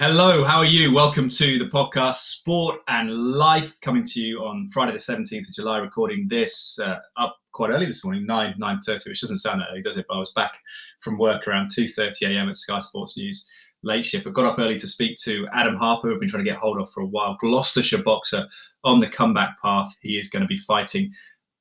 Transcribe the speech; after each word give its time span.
Hello, 0.00 0.44
how 0.44 0.58
are 0.58 0.64
you? 0.64 0.94
Welcome 0.94 1.28
to 1.30 1.58
the 1.58 1.64
podcast 1.64 2.20
Sport 2.20 2.82
and 2.86 3.12
Life, 3.12 3.80
coming 3.80 4.04
to 4.04 4.20
you 4.20 4.44
on 4.44 4.68
Friday 4.68 4.92
the 4.92 4.98
17th 4.98 5.48
of 5.48 5.52
July, 5.52 5.78
recording 5.78 6.28
this 6.28 6.78
uh, 6.78 6.98
up 7.16 7.36
quite 7.50 7.70
early 7.70 7.86
this 7.86 8.04
morning, 8.04 8.24
9, 8.24 8.54
9.30, 8.60 9.08
which 9.08 9.20
doesn't 9.20 9.38
sound 9.38 9.60
that 9.60 9.66
early, 9.72 9.82
does 9.82 9.98
it? 9.98 10.06
But 10.08 10.14
I 10.14 10.20
was 10.20 10.30
back 10.30 10.52
from 11.00 11.18
work 11.18 11.48
around 11.48 11.72
2.30am 11.76 12.48
at 12.48 12.54
Sky 12.54 12.78
Sports 12.78 13.16
News 13.16 13.50
late 13.82 14.04
shift. 14.04 14.24
I 14.24 14.30
got 14.30 14.44
up 14.44 14.60
early 14.60 14.78
to 14.78 14.86
speak 14.86 15.16
to 15.24 15.48
Adam 15.52 15.74
Harper, 15.74 16.06
who 16.06 16.14
I've 16.14 16.20
been 16.20 16.28
trying 16.28 16.44
to 16.44 16.50
get 16.50 16.60
hold 16.60 16.80
of 16.80 16.88
for 16.92 17.00
a 17.00 17.06
while, 17.06 17.36
Gloucestershire 17.40 18.04
boxer 18.04 18.46
on 18.84 19.00
the 19.00 19.08
comeback 19.08 19.60
path. 19.60 19.92
He 20.00 20.16
is 20.16 20.30
going 20.30 20.42
to 20.42 20.48
be 20.48 20.58
fighting 20.58 21.10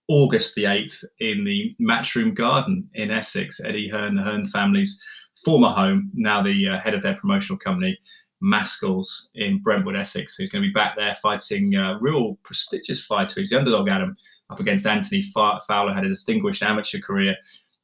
August 0.10 0.54
the 0.54 0.66
8th 0.66 1.04
in 1.22 1.44
the 1.44 1.76
Matchroom 1.82 2.36
Garden 2.36 2.88
in 2.94 3.10
Essex, 3.10 3.60
Eddie 3.66 3.90
Hearn, 3.90 4.16
the 4.16 4.22
Hearn 4.22 4.48
family's 4.48 5.04
former 5.44 5.70
home, 5.70 6.12
now 6.14 6.44
the 6.44 6.70
uh, 6.70 6.80
head 6.80 6.94
of 6.94 7.02
their 7.02 7.16
promotional 7.16 7.58
company. 7.58 7.98
Mascalls 8.44 9.30
in 9.36 9.62
Brentwood, 9.62 9.96
Essex. 9.96 10.36
He's 10.36 10.50
going 10.50 10.62
to 10.62 10.70
be 10.70 10.74
back 10.74 10.96
there 10.98 11.16
fighting 11.16 11.76
a 11.76 11.98
real 12.00 12.38
prestigious 12.44 13.06
fighter. 13.06 13.40
He's 13.40 13.50
the 13.50 13.58
underdog, 13.58 13.90
Adam, 13.90 14.16
up 14.50 14.60
against 14.60 14.86
Anthony 14.86 15.22
Fowler, 15.22 15.94
had 15.94 16.06
a 16.06 16.10
distinguished 16.10 16.64
amateur 16.64 17.00
career 17.00 17.36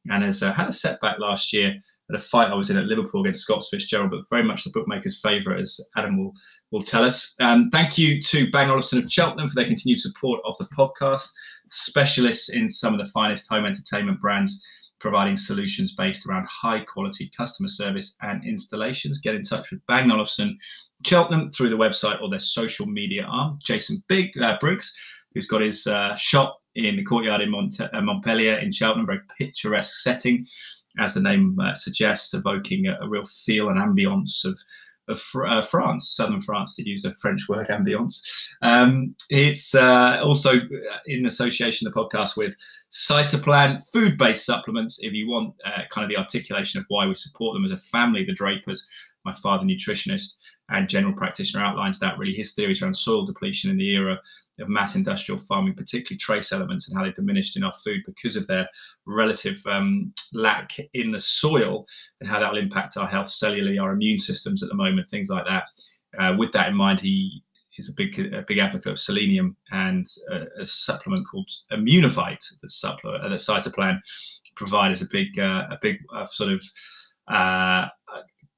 and 0.09 0.23
has 0.23 0.43
uh, 0.43 0.53
had 0.53 0.67
a 0.67 0.71
setback 0.71 1.19
last 1.19 1.53
year 1.53 1.75
at 2.09 2.15
a 2.15 2.19
fight 2.19 2.51
I 2.51 2.55
was 2.55 2.69
in 2.69 2.77
at 2.77 2.85
Liverpool 2.85 3.21
against 3.21 3.41
Scott 3.41 3.63
Fitzgerald, 3.69 4.11
but 4.11 4.29
very 4.29 4.43
much 4.43 4.63
the 4.63 4.71
bookmaker's 4.71 5.19
favourite, 5.19 5.59
as 5.59 5.79
Adam 5.95 6.17
will, 6.17 6.33
will 6.71 6.81
tell 6.81 7.03
us. 7.03 7.35
Um, 7.39 7.69
thank 7.71 7.97
you 7.97 8.21
to 8.23 8.51
Bang 8.51 8.69
Olufsen 8.69 9.03
of 9.03 9.11
Cheltenham 9.11 9.47
for 9.47 9.55
their 9.55 9.65
continued 9.65 9.99
support 9.99 10.41
of 10.45 10.57
the 10.57 10.65
podcast, 10.65 11.29
specialists 11.71 12.49
in 12.49 12.69
some 12.69 12.93
of 12.93 12.99
the 12.99 13.11
finest 13.11 13.49
home 13.49 13.65
entertainment 13.65 14.19
brands 14.19 14.63
providing 15.03 15.35
solutions 15.35 15.93
based 15.93 16.25
around 16.25 16.47
high 16.47 16.79
quality 16.79 17.29
customer 17.37 17.67
service 17.67 18.15
and 18.21 18.41
installations. 18.45 19.19
Get 19.19 19.35
in 19.35 19.43
touch 19.43 19.69
with 19.69 19.85
Bang 19.85 20.09
Olufsen 20.09 20.57
Cheltenham 21.05 21.51
through 21.51 21.69
the 21.69 21.75
website 21.75 22.21
or 22.21 22.29
their 22.29 22.39
social 22.39 22.85
media 22.85 23.23
arm. 23.23 23.53
Jason 23.61 24.01
Big, 24.07 24.31
uh, 24.41 24.57
Briggs, 24.61 24.95
who's 25.33 25.45
got 25.45 25.61
his 25.61 25.85
uh, 25.87 26.15
shop 26.15 26.57
in 26.75 26.95
the 26.95 27.03
courtyard 27.03 27.41
in 27.41 27.51
Mont- 27.51 27.81
uh, 27.81 28.01
Montpellier 28.01 28.57
in 28.59 28.71
Cheltenham, 28.71 29.05
very 29.05 29.19
picturesque 29.37 29.97
setting, 29.99 30.45
as 30.97 31.13
the 31.13 31.19
name 31.19 31.59
uh, 31.59 31.75
suggests, 31.75 32.33
evoking 32.33 32.87
a, 32.87 32.97
a, 33.01 33.09
real 33.09 33.25
feel 33.25 33.67
and 33.67 33.79
ambience 33.79 34.45
of 34.45 34.57
of 35.07 35.23
uh, 35.35 35.61
France, 35.61 36.09
southern 36.09 36.41
France, 36.41 36.75
to 36.75 36.87
use 36.87 37.05
a 37.05 37.13
French 37.15 37.47
word, 37.49 37.67
ambiance. 37.67 38.21
Um, 38.61 39.15
it's 39.29 39.75
uh, 39.75 40.19
also 40.23 40.61
in 41.05 41.25
association, 41.25 41.85
the 41.85 41.91
podcast 41.91 42.37
with 42.37 42.55
Cytoplan, 42.91 43.81
food 43.91 44.17
based 44.17 44.45
supplements. 44.45 44.99
If 45.01 45.13
you 45.13 45.27
want 45.27 45.55
uh, 45.65 45.81
kind 45.89 46.03
of 46.03 46.09
the 46.09 46.17
articulation 46.17 46.79
of 46.79 46.85
why 46.87 47.05
we 47.05 47.15
support 47.15 47.53
them 47.53 47.65
as 47.65 47.71
a 47.71 47.77
family, 47.77 48.23
the 48.23 48.33
Drapers, 48.33 48.87
my 49.25 49.33
father, 49.33 49.65
nutritionist 49.65 50.35
and 50.69 50.89
general 50.89 51.13
practitioner, 51.13 51.63
outlines 51.63 51.99
that 51.99 52.17
really 52.17 52.33
his 52.33 52.53
theories 52.53 52.81
around 52.81 52.93
soil 52.93 53.25
depletion 53.25 53.69
in 53.69 53.77
the 53.77 53.89
era 53.95 54.19
of 54.59 54.69
mass 54.69 54.95
industrial 54.95 55.39
farming, 55.39 55.73
particularly 55.73 56.17
trace 56.17 56.51
elements 56.51 56.87
and 56.87 56.97
how 56.97 57.03
they 57.03 57.11
diminished 57.11 57.57
in 57.57 57.63
our 57.63 57.73
food 57.83 58.01
because 58.05 58.35
of 58.35 58.45
their 58.47 58.67
relative 59.05 59.59
um, 59.65 60.13
lack 60.33 60.77
in 60.93 61.11
the 61.11 61.19
soil 61.19 61.85
and 62.21 62.29
how 62.29 62.39
that 62.39 62.51
will 62.51 62.59
impact 62.59 62.97
our 62.97 63.07
health 63.07 63.27
cellularly, 63.27 63.81
our 63.81 63.93
immune 63.93 64.19
systems 64.19 64.61
at 64.61 64.69
the 64.69 64.75
moment, 64.75 65.07
things 65.07 65.29
like 65.29 65.45
that. 65.45 65.63
Uh, 66.19 66.35
with 66.37 66.51
that 66.51 66.69
in 66.69 66.75
mind, 66.75 66.99
he 66.99 67.43
is 67.79 67.89
a 67.89 67.93
big 67.97 68.19
a 68.33 68.43
big 68.47 68.59
advocate 68.59 68.91
of 68.91 68.99
selenium 68.99 69.55
and 69.71 70.05
a, 70.29 70.61
a 70.61 70.65
supplement 70.65 71.25
called 71.27 71.49
Immunovite, 71.71 72.43
the 72.61 72.69
supplement, 72.69 73.23
uh, 73.23 73.29
the 73.29 73.35
Cytoplan 73.35 73.99
provide 74.55 74.99
a 75.01 75.05
big 75.11 75.39
uh, 75.39 75.67
a 75.71 75.77
big 75.81 75.97
uh, 76.15 76.25
sort 76.25 76.51
of 76.51 76.63
uh, 77.27 77.87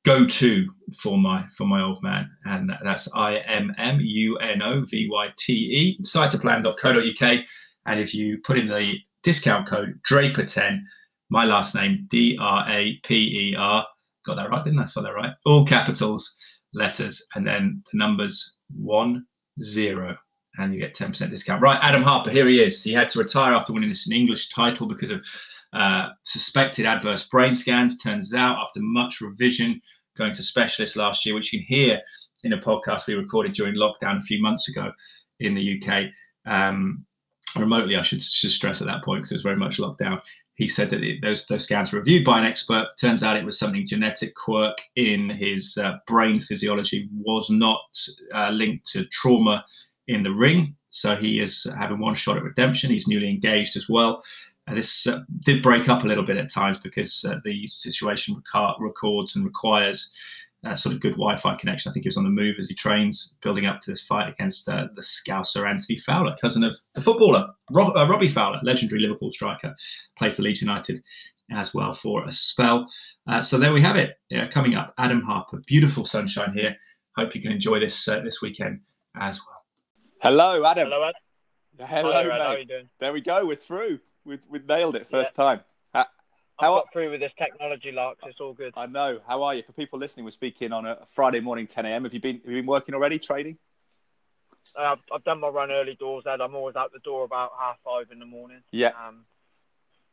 go 0.05 0.25
to 0.25 0.69
for 0.97 1.17
my 1.17 1.45
for 1.57 1.65
my 1.65 1.81
old 1.81 2.01
man, 2.01 2.29
and 2.45 2.71
that's 2.83 3.09
I 3.13 3.37
M 3.39 3.73
M 3.77 3.99
U 3.99 4.37
N 4.37 4.61
O 4.61 4.85
V 4.85 5.09
Y 5.11 5.29
T 5.37 5.53
E 5.53 5.99
cytoplan.co.uk. 6.03 7.39
And 7.87 7.99
if 7.99 8.15
you 8.15 8.39
put 8.43 8.57
in 8.57 8.67
the 8.67 8.97
discount 9.23 9.67
code 9.67 9.99
Draper10, 10.09 10.79
my 11.29 11.43
last 11.43 11.75
name 11.75 12.05
D 12.09 12.37
R 12.39 12.65
A 12.69 12.99
P 13.03 13.15
E 13.15 13.55
R, 13.57 13.85
got 14.25 14.35
that 14.35 14.49
right, 14.49 14.63
didn't 14.63 14.79
I 14.79 14.85
spell 14.85 15.03
that 15.03 15.15
right? 15.15 15.33
All 15.45 15.65
capitals, 15.65 16.35
letters, 16.73 17.25
and 17.35 17.45
then 17.45 17.83
the 17.91 17.97
numbers 17.97 18.55
one 18.75 19.25
zero. 19.61 20.15
And 20.57 20.73
you 20.73 20.79
get 20.79 20.95
10% 20.95 21.29
discount. 21.29 21.61
Right, 21.61 21.77
Adam 21.81 22.01
Harper, 22.01 22.29
here 22.29 22.47
he 22.47 22.63
is. 22.63 22.81
He 22.81 22.93
had 22.93 23.09
to 23.09 23.19
retire 23.19 23.53
after 23.53 23.73
winning 23.73 23.89
this 23.89 24.09
English 24.09 24.47
title 24.47 24.87
because 24.87 25.09
of 25.09 25.21
uh, 25.75 26.09
suspected 26.23 26.85
adverse 26.85 27.27
brain 27.27 27.53
scans. 27.53 28.01
Turns 28.01 28.33
out, 28.33 28.57
after 28.57 28.79
much 28.81 29.19
revision, 29.19 29.81
going 30.17 30.33
to 30.33 30.41
specialists 30.41 30.95
last 30.95 31.25
year, 31.25 31.35
which 31.35 31.51
you 31.51 31.59
can 31.59 31.67
hear 31.67 32.01
in 32.43 32.53
a 32.53 32.57
podcast 32.57 33.07
we 33.07 33.13
recorded 33.13 33.53
during 33.53 33.75
lockdown 33.75 34.17
a 34.17 34.21
few 34.21 34.41
months 34.41 34.69
ago 34.69 34.91
in 35.39 35.53
the 35.53 35.81
UK. 35.81 36.05
Um, 36.45 37.05
remotely, 37.57 37.97
I 37.97 38.01
should, 38.03 38.21
should 38.21 38.51
stress 38.51 38.81
at 38.81 38.87
that 38.87 39.03
point 39.03 39.23
because 39.23 39.33
it 39.33 39.35
was 39.35 39.43
very 39.43 39.57
much 39.57 39.77
lockdown. 39.77 40.21
He 40.53 40.69
said 40.69 40.89
that 40.91 41.03
it, 41.03 41.21
those, 41.21 41.45
those 41.47 41.65
scans 41.65 41.91
were 41.91 41.99
reviewed 41.99 42.23
by 42.23 42.39
an 42.39 42.45
expert. 42.45 42.87
Turns 42.97 43.23
out 43.23 43.35
it 43.35 43.43
was 43.43 43.59
something 43.59 43.85
genetic 43.85 44.33
quirk 44.35 44.77
in 44.95 45.29
his 45.29 45.77
uh, 45.77 45.97
brain 46.07 46.39
physiology, 46.39 47.09
was 47.19 47.49
not 47.49 47.81
uh, 48.33 48.51
linked 48.51 48.85
to 48.91 49.05
trauma 49.07 49.65
in 50.07 50.23
the 50.23 50.31
ring. 50.31 50.77
So 50.91 51.17
he 51.17 51.41
is 51.41 51.67
having 51.77 51.99
one 51.99 52.15
shot 52.15 52.37
at 52.37 52.43
redemption. 52.43 52.91
He's 52.91 53.09
newly 53.09 53.29
engaged 53.29 53.75
as 53.75 53.89
well. 53.89 54.23
And 54.67 54.77
this 54.77 55.05
uh, 55.07 55.21
did 55.43 55.61
break 55.61 55.89
up 55.89 56.03
a 56.03 56.07
little 56.07 56.23
bit 56.23 56.37
at 56.37 56.49
times 56.49 56.77
because 56.79 57.23
uh, 57.23 57.39
the 57.43 57.67
situation 57.67 58.35
rec- 58.35 58.79
records 58.79 59.35
and 59.35 59.45
requires 59.45 60.11
uh, 60.65 60.75
sort 60.75 60.95
of 60.95 61.01
good 61.01 61.11
Wi-Fi 61.11 61.55
connection. 61.55 61.89
I 61.89 61.93
think 61.93 62.03
he 62.03 62.09
was 62.09 62.17
on 62.17 62.23
the 62.23 62.29
move 62.29 62.55
as 62.57 62.67
he 62.67 62.73
trains, 62.73 63.37
building 63.41 63.67
up 63.67 63.79
to 63.81 63.91
this 63.91 64.01
fight 64.01 64.27
against 64.27 64.67
uh, 64.67 64.87
the 64.95 65.01
Scouser 65.01 65.69
Anthony 65.69 65.99
Fowler, 65.99 66.35
cousin 66.41 66.63
of 66.63 66.75
the 66.95 67.01
footballer 67.01 67.49
Rob- 67.71 67.95
uh, 67.95 68.07
Robbie 68.07 68.29
Fowler, 68.29 68.59
legendary 68.63 69.01
Liverpool 69.01 69.31
striker, 69.31 69.75
played 70.17 70.33
for 70.33 70.41
Leeds 70.41 70.61
United 70.61 71.03
as 71.51 71.75
well 71.75 71.93
for 71.93 72.25
a 72.25 72.31
spell. 72.31 72.87
Uh, 73.27 73.41
so 73.41 73.59
there 73.59 73.73
we 73.73 73.81
have 73.81 73.97
it. 73.97 74.17
Yeah, 74.29 74.47
coming 74.47 74.73
up, 74.73 74.95
Adam 74.97 75.21
Harper. 75.21 75.61
Beautiful 75.67 76.05
sunshine 76.05 76.51
here. 76.51 76.75
Hope 77.15 77.35
you 77.35 77.41
can 77.41 77.51
enjoy 77.51 77.79
this 77.79 78.05
this 78.05 78.41
weekend 78.41 78.81
as 79.15 79.39
well. 79.45 79.63
Hello, 80.21 80.65
Adam. 80.65 80.89
Hello, 80.89 81.03
Ed. 81.03 81.13
Hello, 81.77 82.11
Hi, 82.11 82.23
mate. 82.23 82.41
How 82.41 82.47
are 82.47 82.57
you 82.57 82.65
doing? 82.65 82.89
There 82.99 83.13
we 83.13 83.21
go. 83.21 83.45
We're 83.45 83.55
through. 83.55 83.99
We 84.25 84.39
we 84.49 84.59
nailed 84.59 84.95
it 84.95 85.07
first 85.07 85.35
Yeah. 85.37 85.43
time. 85.43 85.61
How, 85.93 86.05
how 86.57 86.75
got 86.75 86.93
through 86.93 87.11
with 87.11 87.19
this 87.19 87.33
technology, 87.37 87.91
Lark. 87.91 88.17
It's 88.25 88.39
all 88.39 88.53
good. 88.53 88.73
I 88.77 88.85
know. 88.85 89.19
How 89.27 89.43
are 89.43 89.53
you? 89.55 89.61
For 89.61 89.73
people 89.73 89.99
listening, 89.99 90.23
we're 90.23 90.31
speaking 90.31 90.71
on 90.71 90.85
a 90.85 91.05
Friday 91.07 91.41
morning, 91.41 91.67
10 91.67 91.85
a.m. 91.85 92.03
Have 92.05 92.13
you 92.13 92.21
been 92.21 92.37
have 92.37 92.49
you 92.51 92.61
been 92.61 92.65
working 92.65 92.95
already, 92.95 93.19
trading? 93.19 93.57
Uh, 94.75 94.93
I've, 94.93 94.99
I've 95.13 95.23
done 95.25 95.41
my 95.41 95.49
run 95.49 95.69
early 95.71 95.95
doors, 95.95 96.23
Ed. 96.25 96.39
I'm 96.41 96.55
always 96.55 96.75
out 96.77 96.91
the 96.93 96.99
door 96.99 97.23
about 97.25 97.51
half 97.59 97.77
five 97.83 98.09
in 98.11 98.19
the 98.19 98.25
morning. 98.25 98.61
Yeah. 98.71 98.91
Um, 99.05 99.25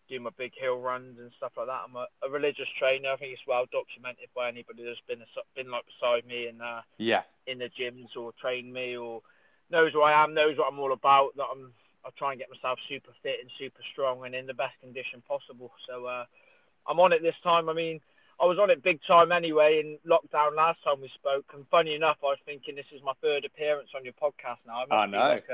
do 0.09 0.19
my 0.21 0.31
big 0.37 0.53
hill 0.61 0.79
runs 0.79 1.19
and 1.21 1.31
stuff 1.37 1.53
like 1.57 1.69
that. 1.69 1.83
I'm 1.89 1.95
a, 1.97 2.07
a 2.27 2.29
religious 2.29 2.69
trainer. 2.79 3.11
I 3.11 3.17
think 3.17 3.33
it's 3.33 3.47
well 3.47 3.67
documented 3.73 4.29
by 4.35 4.49
anybody 4.49 4.85
that's 4.85 5.01
been 5.09 5.25
been 5.55 5.71
like 5.71 5.85
beside 5.87 6.27
me 6.27 6.49
in 6.49 6.61
uh, 6.61 6.83
Yeah. 6.99 7.23
in 7.47 7.59
the 7.59 7.71
gyms 7.71 8.17
or 8.17 8.33
trained 8.41 8.73
me 8.73 8.97
or 8.97 9.23
knows 9.71 9.93
who 9.93 10.03
I 10.03 10.23
am, 10.25 10.35
knows 10.35 10.59
what 10.59 10.71
I'm 10.73 10.79
all 10.81 10.93
about. 10.93 11.37
That 11.37 11.47
I'm 11.53 11.73
I 12.05 12.11
try 12.19 12.33
and 12.33 12.41
get 12.41 12.51
myself 12.51 12.79
super 12.89 13.13
fit 13.23 13.37
and 13.41 13.51
super 13.59 13.81
strong 13.93 14.25
and 14.25 14.35
in 14.35 14.47
the 14.47 14.55
best 14.55 14.75
condition 14.81 15.23
possible. 15.27 15.71
So 15.89 16.07
uh, 16.07 16.25
I'm 16.87 16.99
on 17.01 17.13
it 17.13 17.23
this 17.23 17.35
time. 17.43 17.69
I 17.69 17.75
mean, 17.75 18.01
I 18.41 18.47
was 18.47 18.59
on 18.59 18.71
it 18.71 18.83
big 18.83 18.99
time 19.07 19.31
anyway 19.31 19.81
in 19.85 19.99
lockdown 20.11 20.57
last 20.57 20.83
time 20.83 21.01
we 21.01 21.09
spoke. 21.15 21.45
And 21.55 21.65
funny 21.71 21.95
enough, 21.95 22.17
I 22.25 22.27
was 22.27 22.39
thinking 22.45 22.75
this 22.75 22.87
is 22.93 23.01
my 23.05 23.13
third 23.23 23.45
appearance 23.45 23.91
on 23.95 24.05
your 24.05 24.15
podcast 24.15 24.57
now. 24.67 24.85
I 24.91 25.03
I 25.03 25.07
know. 25.07 25.19
Like, 25.19 25.45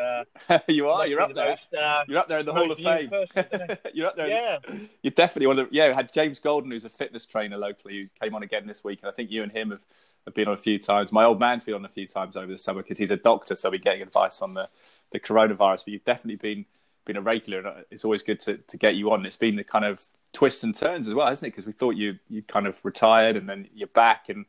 uh, 0.49 0.59
you 0.69 0.89
are. 0.89 1.07
You're 1.07 1.21
up 1.21 1.29
the 1.29 1.35
there. 1.35 1.49
most, 1.51 1.75
uh, 1.79 2.05
You're 2.09 2.19
up 2.19 2.29
there 2.29 2.39
in 2.39 2.47
the 2.47 2.55
Hall 2.55 2.71
of 2.71 2.79
Fame. 2.79 3.11
person. 3.11 3.77
You're 3.95 4.07
up 4.07 4.17
there. 4.17 4.29
yeah. 4.29 4.59
You're 5.03 5.11
definitely 5.11 5.49
one 5.49 5.59
of 5.59 5.69
the. 5.69 5.77
Yeah, 5.77 5.89
we 5.89 5.95
had 5.95 6.11
James 6.15 6.39
Golden, 6.41 6.71
who's 6.71 6.87
a 6.87 6.89
fitness 6.89 7.27
trainer 7.27 7.59
locally, 7.59 7.95
who 7.99 8.25
came 8.25 8.35
on 8.35 8.43
again 8.43 8.67
this 8.67 8.83
week, 8.83 9.01
and 9.03 9.11
I 9.11 9.13
think 9.13 9.31
you 9.31 9.43
and 9.43 9.53
him 9.53 9.71
have, 9.71 9.81
have 10.25 10.35
been 10.35 10.49
on 10.49 10.55
a 10.55 10.59
few 10.59 10.79
times. 10.79 11.13
My 11.13 11.25
old 11.25 11.39
man's 11.39 11.65
been 11.65 11.75
on 11.75 11.85
a 11.85 11.91
few 11.91 12.07
times 12.07 12.37
over 12.37 12.51
the 12.51 12.59
summer 12.59 12.83
because 12.83 12.97
he's 12.97 13.11
a 13.11 13.17
doctor, 13.17 13.55
so 13.55 13.69
we're 13.69 13.79
getting 13.79 14.01
advice 14.01 14.41
on 14.41 14.55
the, 14.55 14.67
the 15.13 15.21
coronavirus. 15.21 15.85
But 15.85 15.89
you've 15.89 16.05
definitely 16.05 16.37
been 16.37 16.65
been 17.05 17.17
a 17.17 17.23
regular, 17.23 17.67
and 17.67 17.85
it's 17.91 18.05
always 18.05 18.23
good 18.23 18.41
to, 18.41 18.59
to 18.59 18.77
get 18.77 18.95
you 18.95 19.11
on. 19.13 19.25
It's 19.25 19.37
been 19.37 19.57
the 19.57 19.65
kind 19.65 19.85
of 19.85 20.05
twists 20.33 20.63
and 20.63 20.77
turns 20.77 21.09
as 21.09 21.15
well, 21.15 21.27
hasn't 21.27 21.49
it? 21.49 21.51
Because 21.53 21.67
we 21.67 21.73
thought 21.73 21.97
you 21.97 22.19
you 22.29 22.43
kind 22.43 22.67
of 22.67 22.85
retired, 22.85 23.37
and 23.37 23.49
then 23.49 23.69
you're 23.75 23.89
back. 23.89 24.29
And 24.29 24.47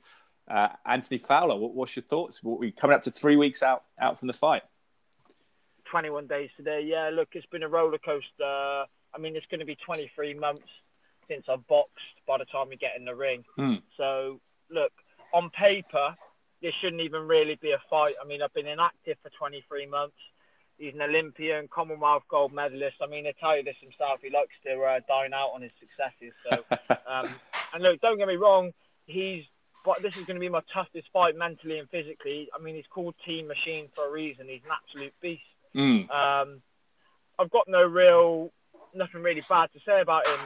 uh, 0.50 0.69
Anthony 0.85 1.17
Fowler, 1.17 1.56
what, 1.56 1.73
what's 1.73 1.95
your 1.95 2.03
thoughts? 2.03 2.44
We're 2.44 2.71
coming 2.71 2.95
up 2.95 3.03
to 3.03 3.11
three 3.11 3.38
weeks 3.38 3.63
out 3.63 3.83
out 4.00 4.19
from 4.19 4.27
the 4.27 4.33
fight. 4.33 4.63
21 5.89 6.27
days 6.27 6.50
today. 6.56 6.83
Yeah, 6.85 7.09
look, 7.11 7.29
it's 7.33 7.45
been 7.47 7.63
a 7.63 7.67
roller 7.67 7.97
coaster. 7.97 8.85
I 9.11 9.17
mean, 9.19 9.35
it's 9.35 9.45
going 9.47 9.59
to 9.59 9.65
be 9.65 9.75
23 9.75 10.35
months 10.35 10.67
since 11.27 11.45
I've 11.50 11.65
boxed 11.67 11.97
by 12.27 12.38
the 12.38 12.45
time 12.45 12.69
we 12.69 12.75
get 12.75 12.91
in 12.97 13.06
the 13.06 13.15
ring. 13.15 13.44
Hmm. 13.56 13.75
So, 13.97 14.39
look, 14.69 14.91
on 15.33 15.50
paper, 15.50 16.15
this 16.61 16.73
shouldn't 16.81 17.01
even 17.01 17.27
really 17.27 17.56
be 17.56 17.71
a 17.71 17.81
fight. 17.89 18.15
I 18.23 18.27
mean, 18.27 18.41
I've 18.41 18.53
been 18.53 18.67
inactive 18.67 19.17
for 19.23 19.29
23 19.38 19.88
months. 19.88 20.15
He's 20.79 20.93
an 20.95 21.01
Olympian, 21.01 21.67
Commonwealth 21.67 22.23
gold 22.29 22.53
medalist. 22.53 22.95
I 23.01 23.07
mean, 23.07 23.25
he'll 23.25 23.33
tell 23.33 23.57
you 23.57 23.63
this 23.63 23.75
himself. 23.81 24.21
He 24.23 24.29
likes 24.29 24.55
to 24.65 24.81
uh, 24.81 24.99
dine 25.07 25.33
out 25.33 25.51
on 25.53 25.61
his 25.61 25.71
successes. 25.79 26.33
So, 26.49 26.63
um, 27.07 27.29
and 27.73 27.83
look, 27.83 27.99
don't 28.01 28.17
get 28.17 28.27
me 28.27 28.37
wrong, 28.37 28.71
he's 29.05 29.43
but 29.85 30.01
this 30.01 30.17
is 30.17 30.25
going 30.25 30.35
to 30.35 30.41
be 30.41 30.49
my 30.49 30.61
toughest 30.73 31.07
fight 31.13 31.37
mentally 31.37 31.79
and 31.79 31.89
physically. 31.89 32.49
I 32.53 32.61
mean, 32.61 32.75
he's 32.75 32.87
called 32.89 33.15
Team 33.25 33.47
Machine 33.47 33.87
for 33.95 34.07
a 34.07 34.11
reason. 34.11 34.47
He's 34.47 34.61
an 34.65 34.71
absolute 34.71 35.13
beast. 35.21 35.41
Mm. 35.75 36.09
Um, 36.09 36.61
I've 37.37 37.49
got 37.49 37.67
no 37.67 37.83
real, 37.83 38.51
nothing 38.93 39.21
really 39.21 39.43
bad 39.47 39.71
to 39.73 39.79
say 39.85 40.01
about 40.01 40.27
him. 40.27 40.39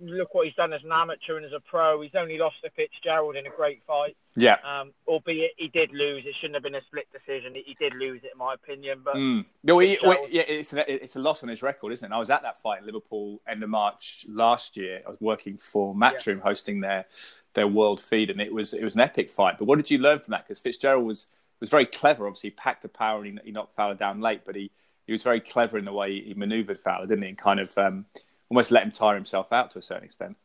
Look 0.00 0.34
what 0.34 0.46
he's 0.46 0.54
done 0.54 0.72
as 0.72 0.82
an 0.84 0.92
amateur 0.92 1.36
and 1.36 1.44
as 1.44 1.52
a 1.52 1.60
pro. 1.60 2.00
He's 2.00 2.14
only 2.14 2.38
lost 2.38 2.56
to 2.64 2.70
Fitzgerald 2.70 3.36
in 3.36 3.46
a 3.46 3.50
great 3.50 3.82
fight. 3.86 4.16
Yeah. 4.36 4.56
Um, 4.64 4.92
albeit 5.06 5.52
he 5.56 5.68
did 5.68 5.92
lose. 5.92 6.24
It 6.26 6.34
shouldn't 6.40 6.54
have 6.54 6.62
been 6.62 6.74
a 6.74 6.82
split 6.86 7.06
decision. 7.12 7.54
He, 7.54 7.76
did 7.78 7.94
lose 7.94 8.20
it, 8.24 8.30
in 8.32 8.38
my 8.38 8.54
opinion. 8.54 9.00
But 9.04 9.16
Mm. 9.16 9.44
No, 9.62 9.78
he, 9.78 9.98
well, 10.02 10.26
yeah, 10.30 10.42
it's 10.42 10.72
a, 10.72 10.90
it's 10.90 11.16
a 11.16 11.20
loss 11.20 11.42
on 11.42 11.48
his 11.48 11.62
record, 11.62 11.92
isn't 11.92 12.04
it? 12.04 12.06
And 12.06 12.14
I 12.14 12.18
was 12.18 12.30
at 12.30 12.42
that 12.42 12.60
fight 12.60 12.80
in 12.80 12.86
Liverpool 12.86 13.40
end 13.48 13.62
of 13.62 13.70
March 13.70 14.24
last 14.28 14.76
year. 14.76 15.02
I 15.06 15.10
was 15.10 15.20
working 15.20 15.58
for 15.58 15.94
Matchroom, 15.94 16.40
hosting 16.40 16.80
their 16.80 17.06
their 17.54 17.66
world 17.66 18.00
feed, 18.00 18.30
and 18.30 18.40
it 18.40 18.52
was 18.52 18.72
it 18.72 18.84
was 18.84 18.94
an 18.94 19.00
epic 19.00 19.30
fight. 19.30 19.56
But 19.58 19.66
what 19.66 19.76
did 19.76 19.90
you 19.90 19.98
learn 19.98 20.20
from 20.20 20.32
that? 20.32 20.46
Because 20.46 20.60
Fitzgerald 20.60 21.04
was 21.04 21.26
was 21.60 21.70
very 21.70 21.86
clever. 21.86 22.26
Obviously, 22.26 22.50
he 22.50 22.56
packed 22.56 22.82
the 22.82 22.88
power 22.88 23.22
and 23.22 23.38
he, 23.38 23.46
he 23.46 23.52
knocked 23.52 23.74
Fowler 23.74 23.94
down 23.94 24.20
late, 24.20 24.42
but 24.44 24.56
he, 24.56 24.70
he 25.06 25.12
was 25.12 25.22
very 25.22 25.40
clever 25.40 25.78
in 25.78 25.84
the 25.84 25.92
way 25.92 26.20
he 26.20 26.34
manoeuvred 26.34 26.80
Fowler, 26.80 27.06
didn't 27.06 27.22
he? 27.22 27.28
And 27.28 27.38
kind 27.38 27.60
of 27.60 27.76
um, 27.76 28.06
almost 28.50 28.70
let 28.70 28.82
him 28.82 28.90
tire 28.90 29.14
himself 29.14 29.52
out 29.52 29.70
to 29.70 29.78
a 29.78 29.82
certain 29.82 30.04
extent. 30.04 30.36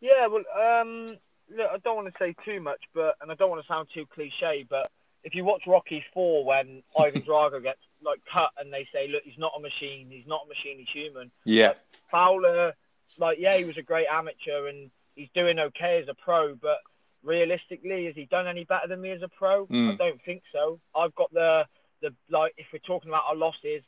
Yeah, 0.00 0.26
well, 0.28 0.42
um, 0.80 1.06
look, 1.54 1.70
I 1.72 1.78
don't 1.84 1.96
want 1.96 2.08
to 2.08 2.14
say 2.18 2.34
too 2.44 2.60
much, 2.60 2.80
but 2.94 3.16
and 3.20 3.30
I 3.30 3.34
don't 3.34 3.50
want 3.50 3.62
to 3.62 3.68
sound 3.68 3.88
too 3.92 4.06
cliche, 4.12 4.64
but 4.68 4.90
if 5.24 5.34
you 5.34 5.44
watch 5.44 5.62
Rocky 5.66 6.04
Four 6.14 6.44
when 6.44 6.82
Ivan 6.98 7.22
Drago 7.22 7.62
gets 7.62 7.80
like 8.04 8.20
cut 8.32 8.50
and 8.58 8.72
they 8.72 8.86
say, 8.92 9.08
"Look, 9.08 9.22
he's 9.24 9.38
not 9.38 9.52
a 9.56 9.60
machine. 9.60 10.08
He's 10.10 10.26
not 10.26 10.42
a 10.46 10.48
machine. 10.48 10.78
He's 10.78 10.88
human." 10.92 11.30
Yeah, 11.44 11.74
Fowler, 12.10 12.74
like, 13.18 13.38
yeah, 13.40 13.56
he 13.56 13.64
was 13.64 13.78
a 13.78 13.82
great 13.82 14.06
amateur 14.10 14.68
and 14.68 14.90
he's 15.14 15.28
doing 15.34 15.58
okay 15.58 16.00
as 16.02 16.08
a 16.08 16.14
pro, 16.14 16.54
but 16.54 16.78
realistically, 17.22 18.06
has 18.06 18.14
he 18.14 18.24
done 18.26 18.46
any 18.46 18.64
better 18.64 18.88
than 18.88 19.00
me 19.00 19.10
as 19.10 19.22
a 19.22 19.28
pro? 19.28 19.66
Mm. 19.66 19.92
I 19.92 19.96
don't 19.96 20.20
think 20.24 20.42
so. 20.52 20.80
I've 20.96 21.14
got 21.14 21.32
the 21.32 21.64
the 22.00 22.12
like, 22.30 22.54
if 22.56 22.66
we're 22.72 22.80
talking 22.80 23.10
about 23.10 23.24
our 23.28 23.36
losses, 23.36 23.82